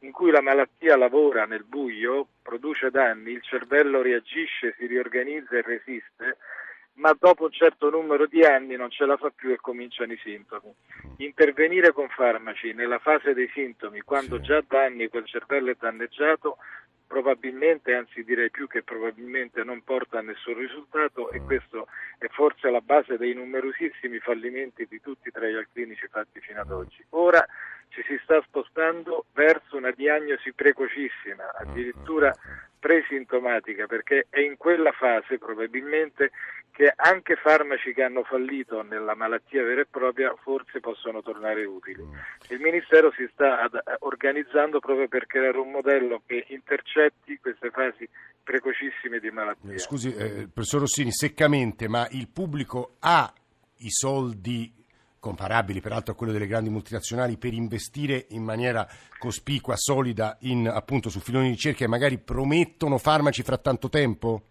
in 0.00 0.12
cui 0.12 0.30
la 0.30 0.42
malattia 0.42 0.94
lavora 0.98 1.46
nel 1.46 1.64
buio, 1.64 2.26
produce 2.42 2.90
danni, 2.90 3.32
il 3.32 3.42
cervello 3.42 4.02
reagisce, 4.02 4.74
si 4.76 4.84
riorganizza 4.86 5.56
e 5.56 5.62
resiste, 5.62 6.36
ma 6.94 7.16
dopo 7.18 7.44
un 7.44 7.52
certo 7.52 7.90
numero 7.90 8.26
di 8.26 8.44
anni 8.44 8.76
non 8.76 8.90
ce 8.90 9.04
la 9.06 9.16
fa 9.16 9.30
più 9.30 9.50
e 9.50 9.56
cominciano 9.56 10.12
i 10.12 10.20
sintomi. 10.22 10.72
Intervenire 11.18 11.92
con 11.92 12.08
farmaci 12.08 12.72
nella 12.72 12.98
fase 12.98 13.34
dei 13.34 13.48
sintomi, 13.52 14.00
quando 14.02 14.36
Sì. 14.36 14.42
già 14.42 14.62
da 14.66 14.84
anni 14.84 15.08
quel 15.08 15.26
cervello 15.26 15.70
è 15.70 15.76
danneggiato, 15.78 16.58
probabilmente, 17.06 17.94
anzi 17.94 18.24
direi 18.24 18.50
più 18.50 18.66
che 18.66 18.82
probabilmente 18.82 19.62
non 19.62 19.82
porta 19.82 20.18
a 20.18 20.22
nessun 20.22 20.54
risultato 20.54 21.30
e 21.30 21.40
questo 21.40 21.86
è 22.18 22.26
forse 22.28 22.70
la 22.70 22.80
base 22.80 23.16
dei 23.18 23.34
numerosissimi 23.34 24.18
fallimenti 24.18 24.86
di 24.88 25.00
tutti 25.00 25.28
i 25.28 25.30
trial 25.32 25.66
clinici 25.72 26.06
fatti 26.08 26.40
fino 26.40 26.60
ad 26.60 26.70
oggi. 26.70 27.04
Ora 27.10 27.44
ci 27.90 28.02
si 28.08 28.18
sta 28.24 28.42
spostando 28.42 29.26
verso 29.34 29.76
una 29.76 29.92
diagnosi 29.92 30.52
precocissima, 30.52 31.52
addirittura 31.54 32.34
presintomatica, 32.84 33.86
perché 33.86 34.26
è 34.28 34.40
in 34.40 34.58
quella 34.58 34.92
fase 34.92 35.38
probabilmente 35.38 36.32
che 36.70 36.92
anche 36.94 37.34
farmaci 37.36 37.94
che 37.94 38.02
hanno 38.02 38.24
fallito 38.24 38.82
nella 38.82 39.14
malattia 39.14 39.62
vera 39.62 39.80
e 39.80 39.86
propria 39.86 40.34
forse 40.42 40.80
possono 40.80 41.22
tornare 41.22 41.64
utili. 41.64 42.04
Il 42.50 42.60
Ministero 42.60 43.10
si 43.12 43.26
sta 43.32 43.62
ad, 43.62 43.80
organizzando 44.00 44.80
proprio 44.80 45.08
per 45.08 45.24
creare 45.24 45.56
un 45.56 45.70
modello 45.70 46.20
che 46.26 46.44
intercetti 46.48 47.38
queste 47.40 47.70
fasi 47.70 48.06
precocissime 48.42 49.18
di 49.18 49.30
malattia. 49.30 49.78
Scusi, 49.78 50.14
eh, 50.14 50.48
professor 50.52 50.80
Rossini, 50.80 51.10
seccamente, 51.10 51.88
ma 51.88 52.06
il 52.10 52.28
pubblico 52.28 52.96
ha 52.98 53.32
i 53.78 53.90
soldi 53.90 54.70
comparabili 55.24 55.80
peraltro 55.80 56.12
a 56.12 56.16
quello 56.16 56.32
delle 56.32 56.46
grandi 56.46 56.68
multinazionali, 56.68 57.38
per 57.38 57.54
investire 57.54 58.26
in 58.30 58.42
maniera 58.42 58.86
cospicua, 59.18 59.74
solida, 59.74 60.36
in, 60.40 60.68
appunto 60.68 61.08
su 61.08 61.18
filoni 61.20 61.46
di 61.46 61.52
ricerca 61.52 61.84
e 61.84 61.88
magari 61.88 62.18
promettono 62.18 62.98
farmaci 62.98 63.42
fra 63.42 63.56
tanto 63.56 63.88
tempo? 63.88 64.42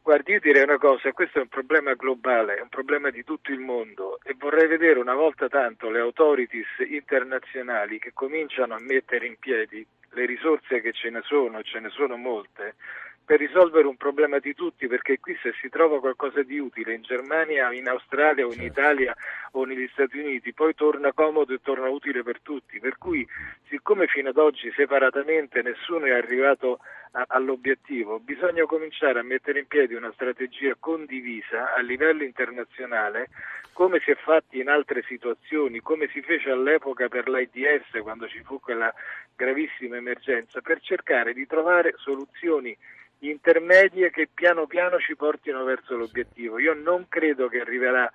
Guardi, 0.00 0.32
io 0.32 0.38
direi 0.38 0.62
una 0.62 0.78
cosa, 0.78 1.10
questo 1.10 1.38
è 1.38 1.42
un 1.42 1.48
problema 1.48 1.94
globale, 1.94 2.56
è 2.56 2.60
un 2.60 2.68
problema 2.68 3.10
di 3.10 3.24
tutto 3.24 3.50
il 3.50 3.58
mondo 3.58 4.20
e 4.22 4.36
vorrei 4.38 4.68
vedere 4.68 5.00
una 5.00 5.14
volta 5.14 5.48
tanto 5.48 5.90
le 5.90 5.98
authorities 5.98 6.68
internazionali 6.88 7.98
che 7.98 8.12
cominciano 8.12 8.74
a 8.74 8.80
mettere 8.80 9.26
in 9.26 9.36
piedi 9.40 9.84
le 10.10 10.26
risorse 10.26 10.80
che 10.82 10.92
ce 10.92 11.10
ne 11.10 11.22
sono, 11.24 11.62
ce 11.62 11.80
ne 11.80 11.88
sono 11.88 12.16
molte, 12.16 12.76
per 13.24 13.38
risolvere 13.38 13.86
un 13.86 13.96
problema 13.96 14.38
di 14.38 14.54
tutti, 14.54 14.86
perché 14.86 15.18
qui 15.18 15.36
se 15.40 15.54
si 15.60 15.70
trova 15.70 15.98
qualcosa 15.98 16.42
di 16.42 16.58
utile 16.58 16.92
in 16.92 17.02
Germania, 17.02 17.72
in 17.72 17.88
Australia 17.88 18.44
o 18.44 18.52
in 18.52 18.60
certo. 18.60 18.80
Italia 18.80 19.16
o 19.52 19.64
negli 19.64 19.88
Stati 19.92 20.18
Uniti, 20.18 20.52
poi 20.52 20.74
torna 20.74 21.12
comodo 21.12 21.54
e 21.54 21.60
torna 21.62 21.88
utile 21.88 22.22
per 22.22 22.40
tutti. 22.42 22.78
Per 22.80 22.98
cui, 22.98 23.26
siccome 23.68 24.06
fino 24.08 24.28
ad 24.28 24.36
oggi 24.36 24.70
separatamente 24.76 25.62
nessuno 25.62 26.04
è 26.04 26.10
arrivato 26.10 26.80
a, 27.12 27.24
all'obiettivo, 27.28 28.18
bisogna 28.18 28.66
cominciare 28.66 29.20
a 29.20 29.22
mettere 29.22 29.60
in 29.60 29.66
piedi 29.68 29.94
una 29.94 30.12
strategia 30.12 30.76
condivisa 30.78 31.72
a 31.74 31.80
livello 31.80 32.24
internazionale, 32.24 33.30
come 33.72 34.00
si 34.00 34.10
è 34.10 34.16
fatti 34.16 34.60
in 34.60 34.68
altre 34.68 35.02
situazioni, 35.02 35.80
come 35.80 36.08
si 36.08 36.20
fece 36.20 36.50
all'epoca 36.50 37.08
per 37.08 37.28
l'AIDS 37.28 38.02
quando 38.02 38.28
ci 38.28 38.42
fu 38.44 38.60
quella 38.60 38.92
gravissima 39.34 39.96
emergenza, 39.96 40.60
per 40.60 40.80
cercare 40.80 41.32
di 41.32 41.46
trovare 41.46 41.94
soluzioni 41.96 42.76
intermedie 43.20 44.10
che 44.10 44.28
piano 44.32 44.66
piano 44.66 44.98
ci 44.98 45.16
portino 45.16 45.64
verso 45.64 45.96
l'obiettivo. 45.96 46.58
Io 46.58 46.74
non 46.74 47.06
credo 47.08 47.48
che 47.48 47.60
arriverà 47.60 48.10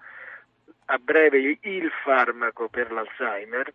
a 0.85 0.97
breve 0.97 1.39
il 1.61 1.91
farmaco 2.03 2.67
per 2.67 2.91
l'Alzheimer, 2.91 3.73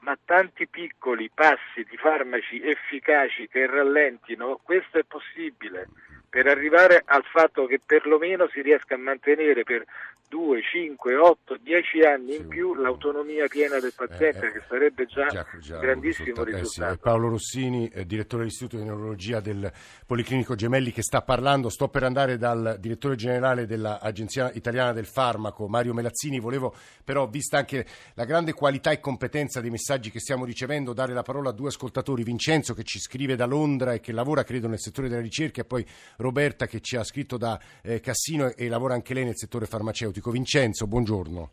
ma 0.00 0.18
tanti 0.24 0.66
piccoli 0.68 1.30
passi 1.34 1.84
di 1.88 1.96
farmaci 1.96 2.60
efficaci 2.62 3.48
che 3.48 3.66
rallentino, 3.66 4.60
questo 4.62 4.98
è 4.98 5.04
possibile 5.04 5.88
per 6.28 6.46
arrivare 6.46 7.02
al 7.06 7.24
fatto 7.24 7.66
che 7.66 7.80
perlomeno 7.84 8.48
si 8.48 8.60
riesca 8.60 8.94
a 8.94 8.98
mantenere 8.98 9.64
per 9.64 9.84
2, 10.28 10.60
5, 10.62 11.16
8, 11.16 11.56
10 11.62 12.00
anni 12.02 12.36
in 12.36 12.48
più 12.48 12.74
l'autonomia 12.74 13.46
piena 13.48 13.78
del 13.80 13.94
paziente, 13.96 14.48
eh, 14.48 14.52
che 14.52 14.62
sarebbe 14.68 15.06
già, 15.06 15.26
un 15.30 15.80
grandissimo 15.80 16.44
risultato. 16.44 16.92
Eh. 16.92 16.98
Paolo 16.98 17.28
Rossini, 17.28 17.88
eh, 17.88 18.04
direttore 18.04 18.42
dell'Istituto 18.42 18.76
di 18.76 18.84
Neurologia 18.84 19.40
del 19.40 19.72
Policlinico 20.06 20.54
Gemelli, 20.54 20.92
che 20.92 21.02
sta 21.02 21.22
parlando. 21.22 21.70
Sto 21.70 21.88
per 21.88 22.02
andare 22.02 22.36
dal 22.36 22.76
direttore 22.78 23.16
generale 23.16 23.66
dell'Agenzia 23.66 24.50
Italiana 24.52 24.92
del 24.92 25.06
Farmaco, 25.06 25.66
Mario 25.66 25.94
Melazzini. 25.94 26.40
Volevo 26.40 26.74
però, 27.02 27.26
vista 27.26 27.56
anche 27.56 27.86
la 28.12 28.26
grande 28.26 28.52
qualità 28.52 28.90
e 28.90 29.00
competenza 29.00 29.62
dei 29.62 29.70
messaggi 29.70 30.10
che 30.10 30.20
stiamo 30.20 30.44
ricevendo, 30.44 30.92
dare 30.92 31.14
la 31.14 31.22
parola 31.22 31.50
a 31.50 31.52
due 31.52 31.68
ascoltatori. 31.68 32.22
Vincenzo, 32.22 32.74
che 32.74 32.84
ci 32.84 32.98
scrive 32.98 33.34
da 33.34 33.46
Londra 33.46 33.94
e 33.94 34.00
che 34.00 34.12
lavora, 34.12 34.44
credo, 34.44 34.68
nel 34.68 34.78
settore 34.78 35.08
della 35.08 35.22
ricerca, 35.22 35.62
e 35.62 35.64
poi 35.64 35.86
Roberta, 36.18 36.66
che 36.66 36.80
ci 36.80 36.96
ha 36.96 37.04
scritto 37.04 37.38
da 37.38 37.58
eh, 37.82 38.00
Cassino 38.00 38.52
e 38.54 38.68
lavora 38.68 38.92
anche 38.92 39.14
lei 39.14 39.24
nel 39.24 39.36
settore 39.36 39.64
farmaceutico 39.64 40.17
farmaceutico. 40.18 40.30
Vincenzo, 40.30 40.86
buongiorno. 40.86 41.50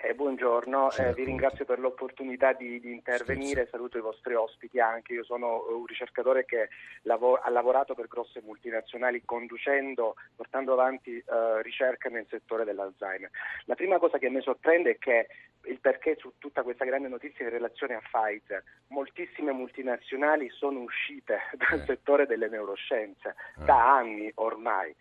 Eh, 0.00 0.14
buongiorno, 0.14 0.92
eh, 0.92 1.12
vi 1.12 1.24
ringrazio 1.24 1.64
per 1.64 1.80
l'opportunità 1.80 2.52
di, 2.52 2.78
di 2.78 2.92
intervenire, 2.92 3.64
sì, 3.64 3.70
saluto 3.70 3.98
i 3.98 4.00
vostri 4.00 4.34
ospiti 4.34 4.78
anche. 4.78 5.12
Io 5.12 5.24
sono 5.24 5.66
un 5.76 5.86
ricercatore 5.86 6.44
che 6.44 6.68
lav- 7.02 7.40
ha 7.42 7.50
lavorato 7.50 7.94
per 7.94 8.06
grosse 8.06 8.40
multinazionali 8.40 9.22
conducendo, 9.24 10.14
portando 10.36 10.72
avanti 10.72 11.18
eh, 11.18 11.62
ricerca 11.62 12.08
nel 12.08 12.26
settore 12.30 12.64
dell'Alzheimer. 12.64 13.28
La 13.64 13.74
prima 13.74 13.98
cosa 13.98 14.18
che 14.18 14.30
mi 14.30 14.40
sorprende 14.40 14.90
è 14.90 14.98
che 14.98 15.26
il 15.64 15.80
perché 15.80 16.14
su 16.16 16.34
tutta 16.38 16.62
questa 16.62 16.84
grande 16.84 17.08
notizia 17.08 17.44
in 17.44 17.50
relazione 17.50 17.94
a 17.94 18.00
Pfizer, 18.00 18.62
moltissime 18.88 19.50
multinazionali 19.50 20.48
sono 20.50 20.78
uscite 20.78 21.40
dal 21.58 21.80
eh. 21.80 21.84
settore 21.84 22.26
delle 22.26 22.48
neuroscienze 22.48 23.30
eh. 23.30 23.64
da 23.64 23.96
anni 23.96 24.30
ormai 24.36 24.94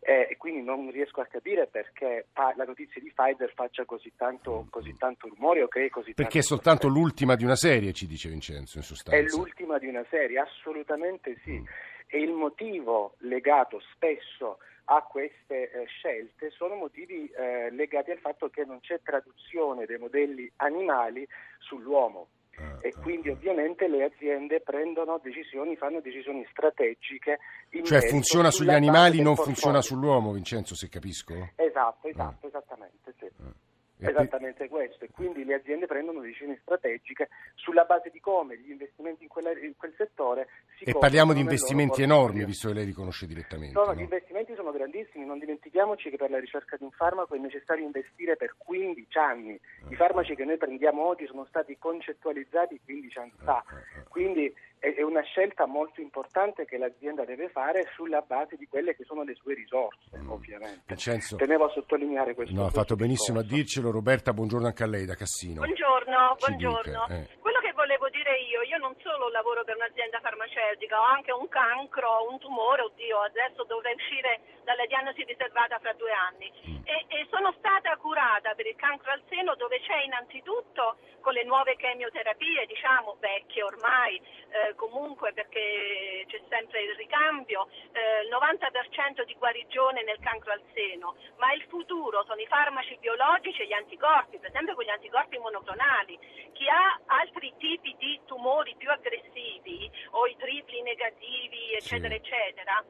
eh, 0.00 0.28
e 0.30 0.36
quindi 0.36 0.62
non 0.62 0.90
riesco 0.90 1.20
a 1.20 1.26
capire 1.26 1.66
perché 1.66 2.26
la 2.32 2.64
notizia 2.64 3.00
di 3.00 3.12
Pfizer 3.14 3.52
faccia 3.54 3.84
così 3.84 4.12
tanto, 4.16 4.66
così 4.70 4.96
tanto 4.96 5.28
rumore 5.28 5.62
o 5.62 5.68
crei 5.68 5.90
così 5.90 6.14
Perché 6.14 6.38
è 6.38 6.42
soltanto 6.42 6.86
problemi. 6.86 7.04
l'ultima 7.04 7.36
di 7.36 7.44
una 7.44 7.56
serie, 7.56 7.92
ci 7.92 8.06
dice 8.06 8.30
Vincenzo, 8.30 8.78
in 8.78 8.84
sostanza. 8.84 9.18
È 9.18 9.22
l'ultima 9.36 9.78
di 9.78 9.86
una 9.86 10.04
serie, 10.08 10.38
assolutamente 10.38 11.38
sì. 11.44 11.52
Mm. 11.52 11.64
E 12.06 12.18
il 12.18 12.32
motivo 12.32 13.14
legato 13.18 13.80
spesso 13.92 14.58
a 14.86 15.02
queste 15.02 15.70
eh, 15.70 15.84
scelte 15.86 16.50
sono 16.50 16.74
motivi 16.74 17.28
eh, 17.28 17.70
legati 17.70 18.10
al 18.10 18.18
fatto 18.18 18.48
che 18.48 18.64
non 18.64 18.80
c'è 18.80 19.00
traduzione 19.02 19.86
dei 19.86 19.98
modelli 19.98 20.50
animali 20.56 21.26
sull'uomo. 21.58 22.28
Ah, 22.60 22.78
e 22.80 22.92
ah, 22.94 23.00
quindi 23.00 23.28
ah. 23.28 23.32
ovviamente 23.32 23.88
le 23.88 24.04
aziende 24.04 24.60
prendono 24.60 25.18
decisioni, 25.22 25.76
fanno 25.76 26.00
decisioni 26.00 26.46
strategiche. 26.50 27.38
cioè 27.82 28.00
funziona 28.08 28.50
sugli 28.50 28.70
animali, 28.70 29.22
non 29.22 29.36
funziona 29.36 29.80
sull'uomo, 29.80 30.32
Vincenzo, 30.32 30.74
se 30.74 30.88
capisco? 30.88 31.34
Esatto, 31.56 32.08
esatto, 32.08 32.46
esattamente. 32.46 33.14
Sì. 33.18 33.68
Esattamente 34.08 34.68
questo, 34.68 35.04
e 35.04 35.10
quindi 35.10 35.44
le 35.44 35.54
aziende 35.54 35.86
prendono 35.86 36.20
decisioni 36.20 36.58
strategiche 36.62 37.28
sulla 37.54 37.84
base 37.84 38.10
di 38.10 38.20
come 38.20 38.56
gli 38.58 38.70
investimenti 38.70 39.24
in, 39.24 39.28
quella, 39.28 39.50
in 39.50 39.74
quel 39.76 39.92
settore 39.96 40.48
si 40.78 40.84
E 40.84 40.92
parliamo 40.92 41.32
di 41.32 41.40
investimenti 41.40 42.02
enormi, 42.02 42.44
visto 42.44 42.68
che 42.68 42.74
lei 42.74 42.86
li 42.86 42.92
conosce 42.92 43.26
direttamente. 43.26 43.78
No, 43.78 43.84
no, 43.84 43.94
gli 43.94 44.00
investimenti 44.00 44.54
sono 44.54 44.70
grandissimi, 44.72 45.24
non 45.24 45.38
dimentichiamoci 45.38 46.10
che 46.10 46.16
per 46.16 46.30
la 46.30 46.38
ricerca 46.38 46.76
di 46.76 46.84
un 46.84 46.90
farmaco 46.90 47.34
è 47.34 47.38
necessario 47.38 47.84
investire 47.84 48.36
per 48.36 48.54
15 48.56 49.18
anni. 49.18 49.60
I 49.88 49.94
farmaci 49.94 50.34
che 50.34 50.44
noi 50.44 50.56
prendiamo 50.56 51.04
oggi 51.04 51.26
sono 51.26 51.44
stati 51.46 51.76
concettualizzati 51.78 52.80
15 52.84 53.18
anni 53.18 53.32
fa, 53.42 53.62
eh, 53.62 53.74
eh, 53.74 54.00
eh. 54.00 54.04
quindi 54.08 54.54
è 54.80 55.02
una 55.02 55.20
scelta 55.22 55.66
molto 55.66 56.00
importante 56.00 56.64
che 56.64 56.78
l'azienda 56.78 57.24
deve 57.24 57.50
fare 57.50 57.90
sulla 57.94 58.22
base 58.22 58.56
di 58.56 58.66
quelle 58.66 58.96
che 58.96 59.04
sono 59.04 59.22
le 59.22 59.34
sue 59.34 59.54
risorse, 59.54 60.16
mm. 60.16 60.30
ovviamente. 60.30 60.82
Vincenzo, 60.86 61.36
Tenevo 61.36 61.66
a 61.66 61.70
sottolineare 61.70 62.34
questo. 62.34 62.54
No, 62.54 62.64
ha 62.64 62.70
fatto 62.70 62.96
benissimo 62.96 63.40
discorso. 63.40 63.54
a 63.54 63.58
dircelo. 63.58 63.90
Roberta, 63.90 64.32
buongiorno 64.32 64.66
anche 64.66 64.82
a 64.82 64.86
lei 64.86 65.04
da 65.04 65.14
Cassino. 65.14 65.60
Buongiorno, 65.60 66.36
buongiorno. 66.38 67.06
Eh. 67.08 67.28
Quello 67.38 67.60
che 67.60 67.69
volevo 67.80 68.10
dire 68.10 68.36
io, 68.40 68.60
io 68.60 68.76
non 68.76 68.94
solo 69.00 69.30
lavoro 69.30 69.64
per 69.64 69.76
un'azienda 69.76 70.20
farmaceutica, 70.20 71.00
ho 71.00 71.04
anche 71.04 71.32
un 71.32 71.48
cancro, 71.48 72.28
un 72.28 72.38
tumore, 72.38 72.82
oddio, 72.82 73.20
adesso 73.22 73.64
dovrei 73.64 73.94
uscire 73.94 74.40
dalla 74.64 74.84
diagnosi 74.84 75.24
riservata 75.24 75.78
fra 75.78 75.94
due 75.94 76.12
anni. 76.12 76.52
Mm. 76.68 76.76
E, 76.84 77.04
e 77.08 77.26
sono 77.30 77.54
stata 77.56 77.96
curata 77.96 78.52
per 78.54 78.66
il 78.66 78.76
cancro 78.76 79.10
al 79.12 79.22
seno 79.30 79.54
dove 79.54 79.80
c'è 79.80 80.02
innanzitutto 80.04 80.98
con 81.20 81.32
le 81.32 81.44
nuove 81.44 81.76
chemioterapie, 81.76 82.66
diciamo 82.66 83.16
vecchie 83.18 83.62
ormai, 83.62 84.20
eh, 84.50 84.74
comunque 84.74 85.32
perché 85.32 86.24
c'è 86.26 86.40
sempre 86.48 86.82
il 86.82 86.94
ricambio, 86.96 87.68
eh, 87.92 88.24
il 88.24 88.28
90% 88.28 89.24
di 89.24 89.34
guarigione 89.36 90.02
nel 90.02 90.18
cancro 90.20 90.52
al 90.52 90.62
seno, 90.74 91.16
ma 91.36 91.52
il 91.52 91.62
futuro 91.68 92.24
sono 92.24 92.40
i 92.40 92.46
farmaci 92.46 92.96
biologici 93.00 93.62
e 93.62 93.66
gli 93.66 93.72
anticorpi, 93.72 94.38
per 94.38 94.50
esempio 94.50 94.74
con 94.74 94.84
gli 94.84 94.90
anticorpi 94.90 95.38
monoclonali. 95.38 96.18
Chi 96.52 96.68
ha 96.68 96.98
altri 97.06 97.52
tipi 97.56 97.69
di 97.78 98.20
tumori 98.26 98.74
più 98.76 98.90
aggressivi 98.90 99.90
o 100.10 100.26
i 100.26 100.36
tripli 100.36 100.82
negativi, 100.82 101.74
eccetera, 101.74 102.14
sì. 102.14 102.20
eccetera, 102.20 102.84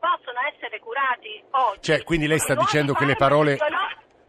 possono 0.00 0.38
essere 0.52 0.80
curati 0.80 1.44
oggi. 1.50 1.80
Cioè, 1.82 2.02
quindi 2.02 2.26
lei 2.26 2.38
sta 2.38 2.54
dicendo 2.54 2.94
che 2.94 3.04
le 3.04 3.16
parole... 3.16 3.58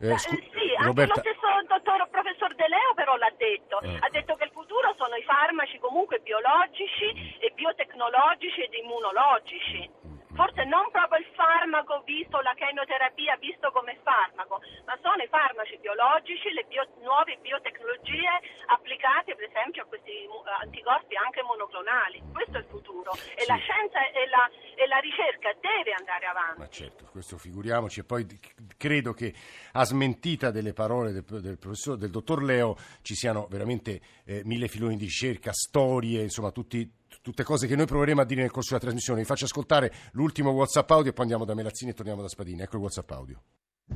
Eh, 0.04 0.18
scu- 0.18 0.38
eh, 0.38 0.50
sì, 0.52 0.76
Roberta... 0.84 1.14
anche 1.16 1.30
lo 1.30 1.36
stesso 1.40 1.48
dottor 1.68 2.10
professor 2.10 2.54
De 2.56 2.68
Leo 2.68 2.94
però 2.94 3.16
l'ha 3.16 3.32
detto, 3.38 3.80
eh. 3.82 3.98
ha 4.02 4.10
detto 4.10 4.36
che 4.36 4.44
il 4.44 4.52
futuro 4.52 4.94
sono 4.98 5.16
i 5.16 5.24
farmaci 5.24 5.80
comunque 5.80 6.20
biologici 6.20 7.38
e 7.40 7.52
biotecnologici 7.56 8.62
ed 8.62 8.74
immunologici. 8.74 9.90
forse 10.34 10.66
non 10.66 10.90
proprio 10.92 11.20
il 11.20 11.30
farmaco 11.34 12.02
visto, 12.06 12.42
la 12.42 12.54
chemioterapia 12.54 13.38
visto 13.38 13.72
come 13.72 13.98
farmaco, 14.04 14.62
ma 14.86 14.98
sono 15.02 15.22
i 15.22 15.28
farmaci 15.30 15.78
biologici, 16.04 16.52
le 16.52 16.66
bio, 16.68 16.84
nuove 17.00 17.40
biotecnologie 17.40 18.36
applicate 18.68 19.36
per 19.36 19.48
esempio 19.48 19.84
a 19.84 19.86
questi 19.86 20.28
anticorpi 20.62 21.16
anche 21.16 21.42
monoclonali. 21.44 22.20
Questo 22.32 22.58
è 22.58 22.60
il 22.60 22.68
futuro 22.68 23.16
e 23.16 23.42
sì. 23.42 23.48
la 23.48 23.56
scienza 23.56 24.00
e 24.12 24.28
la, 24.28 24.44
e 24.76 24.88
la, 24.88 25.00
ricerca 25.00 25.56
deve 25.64 25.96
andare 25.96 26.26
avanti. 26.28 26.60
Ma 26.60 26.68
certo, 26.68 27.08
questo 27.08 27.38
figuriamoci 27.38 28.02
e 28.02 28.04
poi 28.04 28.28
credo 28.76 29.14
che 29.14 29.34
a 29.74 29.84
smentita 29.86 30.52
delle 30.52 30.74
parole 30.74 31.12
del, 31.12 31.24
del 31.24 31.58
del 31.64 32.12
dottor 32.12 32.44
Leo 32.44 32.76
ci 33.02 33.16
siano 33.16 33.48
veramente 33.50 34.02
eh, 34.26 34.42
mille 34.44 34.68
filoni 34.68 34.98
di 34.98 35.06
ricerca, 35.06 35.54
storie, 35.54 36.22
insomma 36.22 36.52
tutti 36.52 37.02
tutte 37.22 37.44
cose 37.44 37.68
che 37.68 37.76
noi 37.76 37.86
proveremo 37.86 38.22
a 38.22 38.26
dire 38.26 38.42
nel 38.42 38.52
corso 38.52 38.70
della 38.70 38.82
trasmissione. 38.82 39.22
Vi 39.22 39.26
faccio 39.26 39.46
ascoltare 39.46 39.94
l'ultimo 40.14 40.52
WhatsApp 40.52 40.90
audio 40.90 41.12
e 41.12 41.14
poi 41.14 41.24
andiamo 41.24 41.46
da 41.46 41.54
Melazzini 41.54 41.92
e 41.92 41.94
torniamo 41.94 42.22
da 42.22 42.28
Spadini. 42.28 42.62
Ecco 42.62 42.76
il 42.76 42.82
WhatsApp 42.82 43.12
audio. 43.12 43.42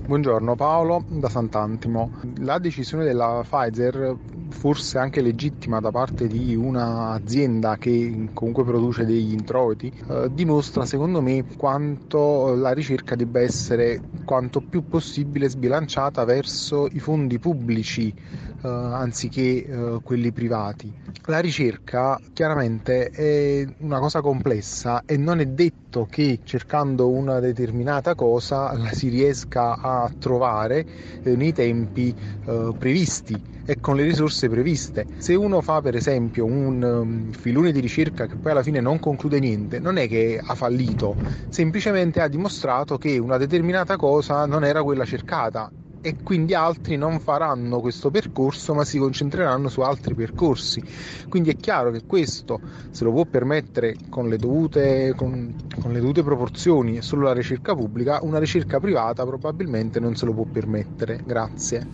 Buongiorno 0.08 0.56
Paolo 0.56 1.04
da 1.08 1.28
Sant'Antimo. 1.28 2.12
La 2.38 2.60
decisione 2.60 3.04
della 3.04 3.44
Pfizer, 3.46 4.16
forse 4.50 4.98
anche 5.00 5.22
legittima 5.22 5.80
da 5.80 5.92
parte 5.92 6.28
di 6.28 6.56
un'azienda 6.56 7.78
che 7.78 8.30
comunque 8.34 8.64
produce 8.64 9.06
degli 9.06 9.34
introiti, 9.34 9.92
eh, 10.10 10.30
dimostra 10.32 10.86
secondo 10.86 11.22
me 11.22 11.44
quanto 11.58 12.54
la 12.56 12.72
ricerca 12.72 13.16
debba 13.16 13.42
essere 13.42 14.02
quanto 14.24 14.62
più 14.62 14.88
possibile 14.88 15.50
sbilanciata 15.50 16.24
verso 16.26 16.88
i 16.88 17.00
fondi 17.00 17.40
pubblici 17.40 18.08
eh, 18.08 18.68
anziché 18.68 19.66
eh, 19.66 20.00
quelli 20.04 20.32
privati. 20.32 20.94
La 21.26 21.40
ricerca 21.40 22.18
chiaramente 22.32 23.10
è 23.10 23.66
una 23.80 24.00
cosa 24.00 24.22
complessa 24.22 25.04
e 25.06 25.18
non 25.18 25.40
è 25.40 25.46
detto 25.46 25.87
che 26.10 26.40
cercando 26.44 27.10
una 27.10 27.40
determinata 27.40 28.14
cosa 28.14 28.78
la 28.78 28.92
si 28.92 29.08
riesca 29.10 29.80
a 29.80 30.12
trovare 30.18 30.86
eh, 31.24 31.36
nei 31.36 31.54
tempi 31.54 32.14
eh, 32.46 32.74
previsti 32.78 33.42
e 33.66 33.80
con 33.80 33.96
le 33.96 34.04
risorse 34.04 34.50
previste. 34.50 35.06
Se 35.18 35.34
uno 35.34 35.62
fa 35.62 35.82
per 35.82 35.96
esempio 35.96 36.46
un 36.46 36.82
um, 36.84 37.32
filone 37.32 37.72
di 37.72 37.80
ricerca 37.80 38.28
che 38.28 38.38
poi 38.38 38.52
alla 38.52 38.64
fine 38.64 38.80
non 38.82 39.00
conclude 39.00 39.40
niente, 39.40 39.80
non 39.80 39.98
è 39.98 40.08
che 40.08 40.40
ha 40.44 40.56
fallito, 40.56 41.16
semplicemente 41.50 42.22
ha 42.22 42.28
dimostrato 42.28 42.98
che 42.98 43.18
una 43.18 43.38
determinata 43.38 43.96
cosa 43.96 44.46
non 44.46 44.64
era 44.64 44.84
quella 44.84 45.06
cercata 45.06 45.72
e 46.02 46.18
quindi 46.24 46.54
altri 46.54 46.96
non 46.96 47.20
faranno 47.20 47.80
questo 47.82 48.10
percorso 48.12 48.74
ma 48.74 48.84
si 48.86 48.98
concentreranno 48.98 49.70
su 49.70 49.82
altri 49.82 50.14
percorsi. 50.16 50.82
Quindi 51.28 51.50
è 51.52 51.56
chiaro 51.56 51.92
che 51.92 52.04
questo 52.06 52.62
se 52.92 53.04
lo 53.04 53.12
può 53.12 53.26
permettere 53.26 53.96
con 54.10 54.28
le 54.30 54.38
dovute, 54.38 55.14
con, 55.16 55.54
con 55.80 55.92
le 55.92 56.00
dovute 56.00 56.24
proporzioni 56.24 57.02
solo 57.02 57.24
la 57.26 57.34
ricerca 57.34 57.76
pubblica, 57.76 58.20
una 58.22 58.40
ricerca 58.40 58.80
privata 58.80 59.26
probabilmente 59.26 60.00
non 60.00 60.16
se 60.16 60.26
lo 60.26 60.34
può 60.34 60.46
permettere. 60.50 61.20
Grazie. 61.24 61.88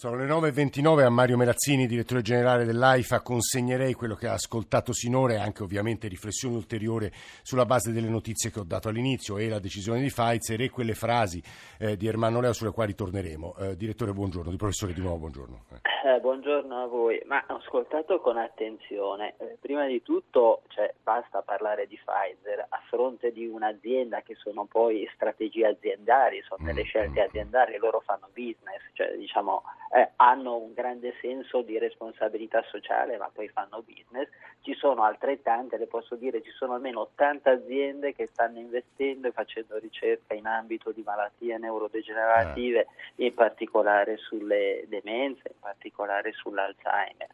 Sono 0.00 0.16
le 0.16 0.24
9.29 0.24 1.04
a 1.04 1.10
Mario 1.10 1.36
Melazzini, 1.36 1.86
direttore 1.86 2.22
generale 2.22 2.64
dell'AIFA. 2.64 3.20
Consegnerei 3.20 3.92
quello 3.92 4.14
che 4.14 4.28
ha 4.28 4.32
ascoltato 4.32 4.94
sinora 4.94 5.34
e 5.34 5.36
anche 5.36 5.62
ovviamente 5.62 6.08
riflessioni 6.08 6.54
ulteriori 6.54 7.10
sulla 7.42 7.66
base 7.66 7.92
delle 7.92 8.08
notizie 8.08 8.50
che 8.50 8.60
ho 8.60 8.64
dato 8.64 8.88
all'inizio 8.88 9.36
e 9.36 9.50
la 9.50 9.58
decisione 9.58 10.00
di 10.00 10.06
Pfizer 10.06 10.58
e 10.62 10.70
quelle 10.70 10.94
frasi 10.94 11.42
eh, 11.78 11.98
di 11.98 12.06
Ermanno 12.06 12.40
Leo 12.40 12.54
sulle 12.54 12.70
quali 12.70 12.94
torneremo. 12.94 13.56
Eh, 13.58 13.76
direttore, 13.76 14.14
buongiorno. 14.14 14.50
Di 14.50 14.56
professore, 14.56 14.94
di 14.94 15.02
nuovo, 15.02 15.18
buongiorno. 15.18 15.64
Eh. 15.68 16.18
buongiorno 16.20 16.82
a 16.82 16.86
voi. 16.86 17.20
Ma 17.26 17.44
ho 17.48 17.56
ascoltato 17.56 18.20
con 18.20 18.38
attenzione. 18.38 19.34
Eh, 19.36 19.58
prima 19.60 19.86
di 19.86 20.02
tutto, 20.02 20.62
cioè, 20.68 20.94
basta 21.02 21.42
parlare 21.42 21.86
di 21.86 22.00
Pfizer 22.02 22.64
a 22.66 22.80
fronte 22.88 23.32
di 23.32 23.46
un'azienda 23.46 24.22
che 24.22 24.34
sono 24.36 24.64
poi 24.64 25.06
strategie 25.14 25.66
aziendali, 25.66 26.40
sono 26.42 26.64
delle 26.64 26.82
mm, 26.82 26.86
scelte 26.86 27.20
mm. 27.20 27.24
aziendali, 27.24 27.76
loro 27.76 28.00
fanno 28.00 28.28
business, 28.32 28.80
cioè 28.94 29.14
diciamo 29.16 29.62
eh, 29.92 30.10
hanno 30.16 30.56
un 30.56 30.72
grande 30.72 31.14
senso 31.20 31.62
di 31.62 31.78
responsabilità 31.78 32.62
sociale, 32.70 33.16
ma 33.16 33.28
poi 33.32 33.48
fanno 33.48 33.82
business. 33.82 34.28
Ci 34.60 34.74
sono 34.74 35.02
altrettante, 35.02 35.78
le 35.78 35.86
posso 35.86 36.14
dire, 36.14 36.42
ci 36.42 36.50
sono 36.50 36.74
almeno 36.74 37.00
80 37.00 37.50
aziende 37.50 38.14
che 38.14 38.26
stanno 38.26 38.58
investendo 38.58 39.28
e 39.28 39.32
facendo 39.32 39.78
ricerca 39.78 40.34
in 40.34 40.46
ambito 40.46 40.92
di 40.92 41.02
malattie 41.02 41.58
neurodegenerative, 41.58 42.86
eh. 43.16 43.24
in 43.24 43.34
particolare 43.34 44.16
sulle 44.16 44.84
demenze, 44.86 45.48
in 45.48 45.58
particolare 45.58 46.32
sull'Alzheimer. 46.32 47.28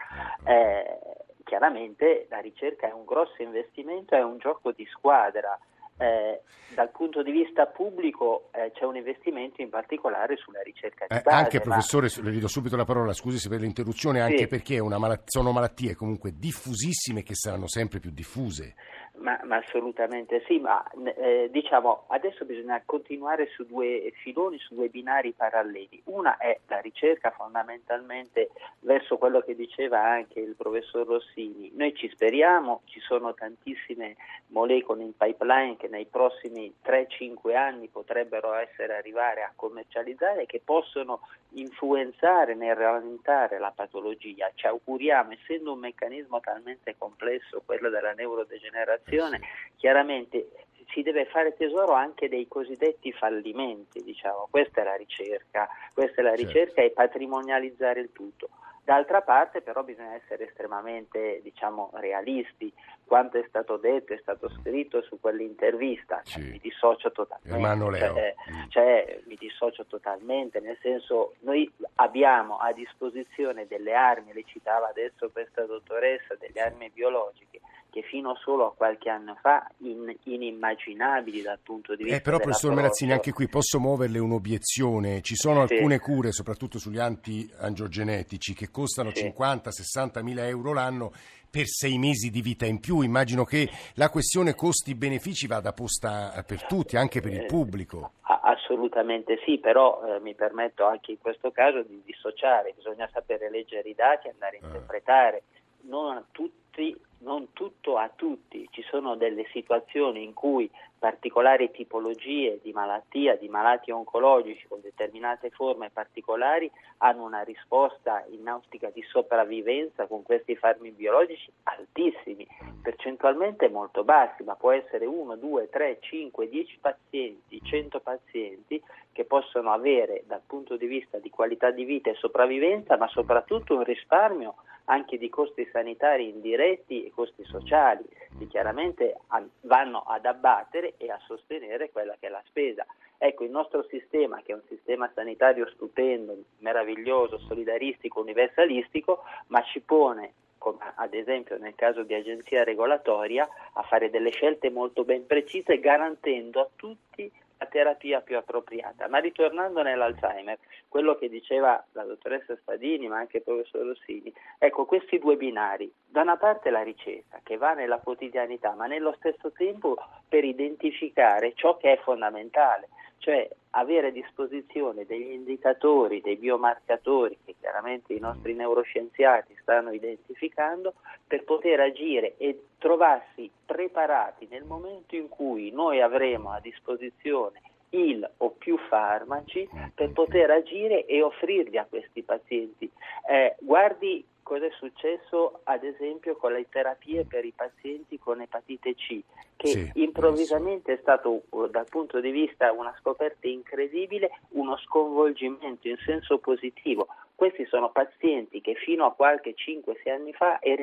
Eh. 0.45 0.53
eh, 0.55 0.99
chiaramente 1.45 2.27
la 2.31 2.38
ricerca 2.38 2.88
è 2.88 2.92
un 2.92 3.05
grosso 3.05 3.42
investimento, 3.42 4.14
è 4.14 4.23
un 4.23 4.38
gioco 4.38 4.73
di 4.73 4.87
squadra. 4.87 5.59
Eh, 5.99 6.43
dal 6.75 6.91
punto 6.91 7.23
di 7.23 7.31
vista 7.31 7.67
pubblico 7.67 8.51
eh, 8.53 8.71
c'è 8.73 8.85
un 8.85 8.97
investimento 8.97 9.63
in 9.63 9.71
particolare 9.71 10.37
sulla 10.37 10.61
ricerca 10.61 11.07
di 11.09 11.15
eh, 11.17 11.23
base. 11.23 11.37
Anche 11.37 11.61
professore, 11.61 12.09
ma... 12.17 12.23
le 12.25 12.31
rido 12.31 12.49
subito 12.49 12.77
la 12.77 12.85
parola, 12.85 13.13
scusi 13.13 13.49
per 13.49 13.61
l'interruzione, 13.61 14.21
anche 14.21 14.41
sì. 14.41 14.47
perché 14.47 14.81
malat- 14.83 15.31
sono 15.31 15.53
malattie 15.53 15.95
comunque 15.95 16.33
diffusissime 16.37 17.23
che 17.23 17.35
saranno 17.35 17.67
sempre 17.67 17.99
più 17.99 18.11
diffuse. 18.11 18.75
Ma, 19.19 19.41
ma, 19.45 19.57
assolutamente 19.57 20.43
sì, 20.47 20.59
ma 20.59 20.85
eh, 21.17 21.49
diciamo 21.51 22.05
adesso 22.09 22.45
bisogna 22.45 22.83
continuare 22.85 23.49
su 23.49 23.65
due 23.65 24.13
filoni, 24.23 24.59
su 24.59 24.75
due 24.75 24.89
binari 24.89 25.33
paralleli. 25.33 26.03
Una 26.05 26.37
è 26.37 26.59
la 26.67 26.81
ricerca 26.81 27.31
fondamentalmente 27.31 28.51
verso 28.81 29.17
quello 29.17 29.41
che 29.41 29.55
diceva 29.55 30.03
anche 30.03 30.41
il 30.41 30.55
professor 30.55 31.07
Rossini. 31.07 31.73
Noi 31.75 31.95
ci 31.95 32.09
speriamo, 32.11 32.83
ci 32.85 33.01
sono 33.01 33.33
tantissime 33.35 34.17
molecole 34.49 35.03
in 35.03 35.17
pipeline 35.17 35.77
che 35.77 35.89
nei 35.89 36.07
prossimi 36.07 36.73
3-5 36.85 37.57
anni 37.57 37.89
potrebbero 37.89 38.55
essere 38.55 38.97
arrivare 38.97 39.43
a 39.43 39.53
commercializzare 39.55 40.47
che 40.47 40.61
possono 40.65 41.21
influenzare 41.51 42.55
nel 42.55 42.75
rallentare 42.75 43.59
la 43.59 43.73
patologia. 43.75 44.51
Ci 44.55 44.67
auguriamo, 44.67 45.33
essendo 45.33 45.73
un 45.73 45.79
meccanismo 45.79 46.41
talmente 46.41 46.95
complesso 46.99 47.63
quello 47.65 47.89
della 47.89 48.13
neurodegenerazione, 48.13 49.05
situazione, 49.07 49.40
chiaramente 49.77 50.49
si 50.88 51.03
deve 51.03 51.27
fare 51.27 51.55
tesoro 51.55 51.92
anche 51.92 52.29
dei 52.29 52.47
cosiddetti 52.49 53.12
fallimenti, 53.12 54.03
diciamo. 54.03 54.49
questa 54.51 54.83
è 54.83 54.85
la 54.85 54.95
ricerca, 54.95 55.69
questa 55.95 56.21
è 56.21 56.25
la 56.25 56.37
certo. 56.37 56.53
ricerca 56.53 56.83
e 56.83 56.90
patrimonializzare 56.90 58.01
il 58.01 58.12
tutto. 58.12 58.49
D'altra 58.85 59.21
parte 59.21 59.62
però 59.62 59.83
bisogna 59.83 60.14
essere 60.14 60.47
estremamente 60.47 61.40
diciamo, 61.42 61.90
realisti, 61.95 62.73
quanto 63.05 63.37
è 63.37 63.45
stato 63.49 63.79
detto, 63.79 64.12
è 64.12 64.19
stato 64.19 64.49
scritto 64.49 65.03
su 65.03 65.19
quell'intervista, 65.19 66.21
sì. 66.23 66.40
mi 66.40 66.61
dissocio 66.61 67.11
totalmente, 67.11 67.99
cioè, 67.99 68.35
mm. 68.53 68.69
cioè, 68.69 69.23
mi 69.27 69.35
dissocio 69.35 69.87
totalmente, 69.87 70.61
nel 70.61 70.79
senso 70.81 71.35
noi 71.40 71.71
abbiamo 71.97 72.59
a 72.59 72.73
disposizione 72.73 73.66
delle 73.66 73.92
armi, 73.92 74.33
le 74.33 74.45
citava 74.45 74.88
adesso 74.88 75.31
questa 75.31 75.64
dottoressa, 75.64 76.37
delle 76.37 76.61
armi 76.61 76.88
biologiche 76.90 77.61
che 77.97 78.03
fino 78.03 78.37
solo 78.37 78.67
a 78.67 78.75
qualche 78.75 79.09
anno 79.09 79.39
fa 79.41 79.67
in, 79.79 80.15
inimmaginabili 80.25 81.41
dal 81.41 81.59
punto 81.63 81.97
di 81.97 82.03
vista 82.03 82.19
eh, 82.19 82.21
però 82.21 82.37
professor 82.37 82.75
Merazzini 82.75 83.13
anche 83.13 83.33
qui 83.33 83.49
posso 83.49 83.81
muoverle 83.81 84.19
un'obiezione 84.19 85.23
ci 85.23 85.35
sono 85.35 85.67
sì. 85.67 85.73
alcune 85.73 85.99
cure 85.99 86.31
soprattutto 86.31 86.79
sugli 86.79 86.99
anti-angiogenetici 86.99 88.53
che 88.53 88.71
costano 88.71 89.13
sì. 89.15 89.33
50-60 89.35 90.23
mila 90.23 90.47
euro 90.47 90.75
l'anno 90.75 91.11
per 91.51 91.65
sei 91.69 91.97
mesi 91.97 92.29
di 92.29 92.43
vita 92.43 92.67
in 92.67 92.81
più 92.81 93.01
immagino 93.01 93.45
che 93.45 93.67
la 93.95 94.11
questione 94.11 94.55
costi-benefici 94.55 95.47
vada 95.47 95.73
posta 95.73 96.45
per 96.47 96.67
tutti 96.67 96.99
anche 96.99 97.23
per 97.23 97.33
il 97.33 97.45
eh, 97.45 97.47
pubblico 97.47 98.13
Assolutamente 98.27 99.41
sì, 99.45 99.59
però 99.59 100.03
eh, 100.05 100.21
mi 100.21 100.35
permetto 100.35 100.85
anche 100.85 101.13
in 101.13 101.19
questo 101.19 101.51
caso 101.51 101.83
di 101.83 102.03
dissociare, 102.05 102.75
bisogna 102.77 103.09
sapere 103.13 103.49
leggere 103.51 103.89
i 103.89 103.95
dati 103.95 104.27
e 104.27 104.31
andare 104.31 104.59
a 104.61 104.65
ah. 104.65 104.67
interpretare. 104.67 105.43
Non 105.83 106.25
tutti 106.33 106.97
non 107.27 107.53
tutto 107.53 107.99
a 107.99 108.09
tutti, 108.15 108.69
ci 108.71 108.83
sono 108.83 109.17
delle 109.17 109.47
situazioni 109.51 110.23
in 110.23 110.33
cui 110.33 110.71
particolari 110.97 111.73
tipologie 111.73 112.61
di 112.62 112.73
malattia, 112.73 113.35
di 113.35 113.49
malati 113.49 113.91
oncologici 113.91 114.67
con 114.69 114.81
determinate 114.81 115.51
forme 115.51 115.91
particolari 115.91 116.71
hanno 116.99 117.25
una 117.25 117.43
risposta 117.43 118.25
in 118.31 118.49
ottica 118.49 118.91
di 118.91 119.03
sopravvivenza 119.03 120.07
con 120.07 120.23
questi 120.23 120.55
farmi 120.55 120.93
biologici 120.93 121.51
altissimi, 121.65 122.47
percentualmente 122.81 123.69
molto 123.69 124.05
bassi, 124.05 124.45
ma 124.45 124.55
può 124.55 124.71
essere 124.71 125.05
1, 125.05 125.35
2, 125.35 125.69
3, 125.69 125.99
5, 126.01 126.49
10 126.49 126.79
pazienti, 126.81 127.61
100 127.61 128.01
pazienti 128.01 128.81
che 129.11 129.25
possono 129.25 129.73
avere 129.73 130.23
dal 130.27 130.43
punto 130.47 130.77
di 130.77 130.87
vista 130.87 131.19
di 131.19 131.31
qualità 131.31 131.73
di 131.73 131.85
vita 131.85 132.09
e 132.09 132.15
sopravvivenza, 132.15 132.97
ma 132.97 133.09
soprattutto 133.09 133.75
un 133.75 133.83
risparmio 133.83 134.55
anche 134.87 135.18
di 135.18 135.29
costi 135.29 135.68
sanitari 135.72 136.29
indiretti 136.29 137.05
e 137.05 137.12
costi 137.12 137.44
sociali, 137.44 138.05
che 138.38 138.46
chiaramente 138.46 139.16
vanno 139.62 140.01
ad 140.01 140.27
abbattere 140.27 140.94
e 140.96 141.11
a 141.11 141.20
sostenere 141.27 141.90
quella 141.90 142.16
che 142.18 142.27
è 142.27 142.31
la 142.31 142.42
spesa. 142.46 142.85
Ecco, 143.18 143.44
il 143.44 143.51
nostro 143.51 143.85
sistema, 143.88 144.42
che 144.42 144.53
è 144.53 144.55
un 144.55 144.62
sistema 144.68 145.11
sanitario 145.14 145.66
stupendo, 145.70 146.37
meraviglioso, 146.59 147.38
solidaristico, 147.38 148.20
universalistico, 148.20 149.22
ma 149.49 149.62
ci 149.62 149.81
pone 149.81 150.33
come 150.59 150.92
ad 150.96 151.14
esempio 151.14 151.59
nel 151.59 151.77
caso 151.77 152.03
di 152.03 152.12
agenzia 152.12 152.64
regolatoria, 152.64 153.49
a 153.75 153.83
fare 153.83 154.11
delle 154.11 154.31
scelte 154.31 154.68
molto 154.68 155.05
ben 155.05 155.25
precise 155.25 155.79
garantendo 155.79 156.61
a 156.61 156.68
tutti 156.75 157.31
la 157.59 157.66
terapia 157.66 158.21
più 158.21 158.37
appropriata. 158.37 159.09
Ma 159.09 159.19
ritornando 159.19 159.83
nell'Alzheimer, 159.83 160.59
quello 160.88 161.16
che 161.16 161.29
diceva 161.29 161.83
la 161.92 162.05
dottoressa 162.05 162.57
Spadini, 162.57 163.09
ma 163.09 163.19
anche 163.19 163.38
il 163.38 163.42
professor 163.42 163.85
Rossini, 163.87 164.33
ecco 164.59 164.85
questi 164.85 165.19
due 165.19 165.37
binari, 165.37 165.92
da 166.05 166.23
una 166.23 166.37
parte 166.37 166.71
la 166.71 166.83
ricerca 166.83 167.40
che 167.42 167.57
va 167.57 167.73
nella 167.73 167.99
quotidianità, 167.99 168.73
ma 168.73 168.87
nello 168.87 169.14
stesso 169.19 169.53
tempo 169.53 169.97
per 170.29 170.45
identificare 170.45 171.53
ciò 171.55 171.77
che 171.77 171.92
è 171.92 171.97
fondamentale, 171.99 172.88
cioè 173.19 173.49
avere 173.77 174.09
a 174.09 174.11
disposizione 174.11 175.05
degli 175.05 175.31
indicatori, 175.31 176.21
dei 176.21 176.37
biomarcatori 176.37 177.39
che 177.45 177.55
chiaramente 177.61 178.15
i 178.15 178.19
nostri 178.19 178.55
neuroscienziati 178.55 179.55
stanno 179.61 179.93
identificando 179.93 180.95
per 181.27 181.45
poter 181.45 181.81
agire 181.81 182.35
e 182.39 182.65
trovarsi 182.79 183.51
preparati 183.65 184.47
nel 184.51 184.65
momento 184.65 185.15
in 185.15 185.29
cui 185.29 185.71
noi 185.71 186.01
avremo 186.01 186.53
a 186.53 186.61
disposizione 186.61 187.61
il 187.91 188.29
o 188.39 188.51
più 188.51 188.77
farmaci 188.89 189.69
per 189.95 190.11
poter 190.11 190.51
agire 190.51 191.05
e 191.07 191.23
offrirli 191.23 191.79
a 191.79 191.87
questi 191.89 192.23
pazienti. 192.23 192.91
Eh, 193.29 193.57
guardi 193.61 194.25
cosa 194.47 194.67
è 194.67 194.71
successo 194.79 195.59
ad 195.65 195.83
esempio 195.83 196.37
con 196.37 196.53
le 196.53 196.69
terapie 196.69 197.25
per 197.25 197.45
i 197.45 197.53
pazienti 197.55 198.17
con 198.17 198.41
epatite 198.41 198.95
C, 198.95 199.21
che 199.57 199.67
sì, 199.67 199.91
improvvisamente 199.95 200.93
è 200.93 200.99
stato 201.01 201.43
dal 201.69 201.89
punto 201.89 202.21
di 202.21 202.31
vista 202.31 202.71
una 202.71 202.95
scoperta 203.01 203.49
incredibile, 203.49 204.31
uno 204.51 204.77
sconvolgimento 204.77 205.89
in 205.89 205.97
senso 205.97 206.39
positivo. 206.39 207.09
Questi 207.35 207.67
sono 207.67 207.91
pazienti 207.91 208.61
che 208.61 208.75
fino 208.77 209.05
a 209.05 209.13
qualche 209.13 209.55
5-6 209.55 210.11
anni 210.11 210.33
fa 210.33 210.63
era 210.63 210.83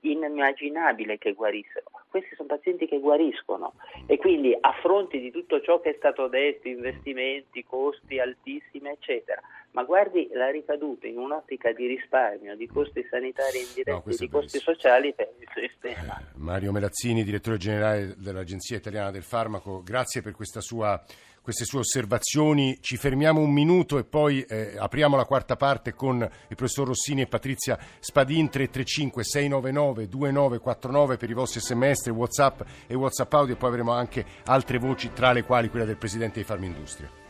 inimmaginabile 0.00 1.16
che 1.16 1.32
guarissero. 1.32 1.86
Questi 2.10 2.34
sono 2.36 2.48
pazienti 2.48 2.86
che 2.86 3.00
guariscono 3.00 3.72
e 4.06 4.18
quindi 4.18 4.56
a 4.58 4.72
fronte 4.80 5.18
di 5.18 5.30
tutto 5.30 5.60
ciò 5.62 5.80
che 5.80 5.90
è 5.90 5.94
stato 5.96 6.28
detto, 6.28 6.68
investimenti, 6.68 7.64
costi 7.64 8.20
altissimi, 8.20 8.90
eccetera, 8.90 9.40
ma 9.72 9.84
guardi 9.84 10.28
la 10.32 10.50
ricaduta 10.50 11.06
in 11.06 11.18
un'ottica 11.18 11.72
di 11.72 11.86
risparmio, 11.86 12.56
di 12.56 12.66
costi 12.66 13.06
sanitari 13.08 13.58
indiretti, 13.60 14.10
no, 14.10 14.16
di 14.16 14.28
costi 14.28 14.58
sociali 14.58 15.12
per 15.14 15.32
il 15.38 15.48
sistema. 15.54 16.18
Eh, 16.18 16.24
Mario 16.36 16.72
Melazzini, 16.72 17.22
direttore 17.22 17.58
generale 17.58 18.14
dell'Agenzia 18.16 18.76
Italiana 18.76 19.10
del 19.10 19.22
Farmaco, 19.22 19.82
grazie 19.82 20.22
per 20.22 20.34
sua, 20.60 21.00
queste 21.42 21.64
sue 21.64 21.80
osservazioni. 21.80 22.78
Ci 22.80 22.96
fermiamo 22.96 23.40
un 23.40 23.52
minuto 23.52 23.98
e 23.98 24.04
poi 24.04 24.42
eh, 24.42 24.74
apriamo 24.78 25.16
la 25.16 25.26
quarta 25.26 25.56
parte 25.56 25.92
con 25.94 26.16
il 26.16 26.56
professor 26.56 26.86
Rossini 26.86 27.22
e 27.22 27.26
Patrizia 27.26 27.78
Spadin 28.00 28.48
335 28.48 29.22
699 29.22 30.08
2949 30.08 31.16
per 31.18 31.30
i 31.30 31.34
vostri 31.34 31.60
sms, 31.60 32.08
Whatsapp 32.08 32.60
e 32.86 32.94
Whatsapp 32.94 33.32
audio 33.34 33.54
e 33.54 33.56
poi 33.58 33.68
avremo 33.68 33.92
anche 33.92 34.24
altre 34.46 34.78
voci 34.78 35.12
tra 35.12 35.32
le 35.32 35.44
quali 35.44 35.68
quella 35.68 35.84
del 35.84 35.98
Presidente 35.98 36.40
di 36.40 36.44
Farmindustria. 36.44 37.27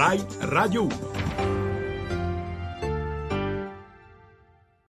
Rai 0.00 0.18
Radio 0.40 0.84
1. 0.84 1.09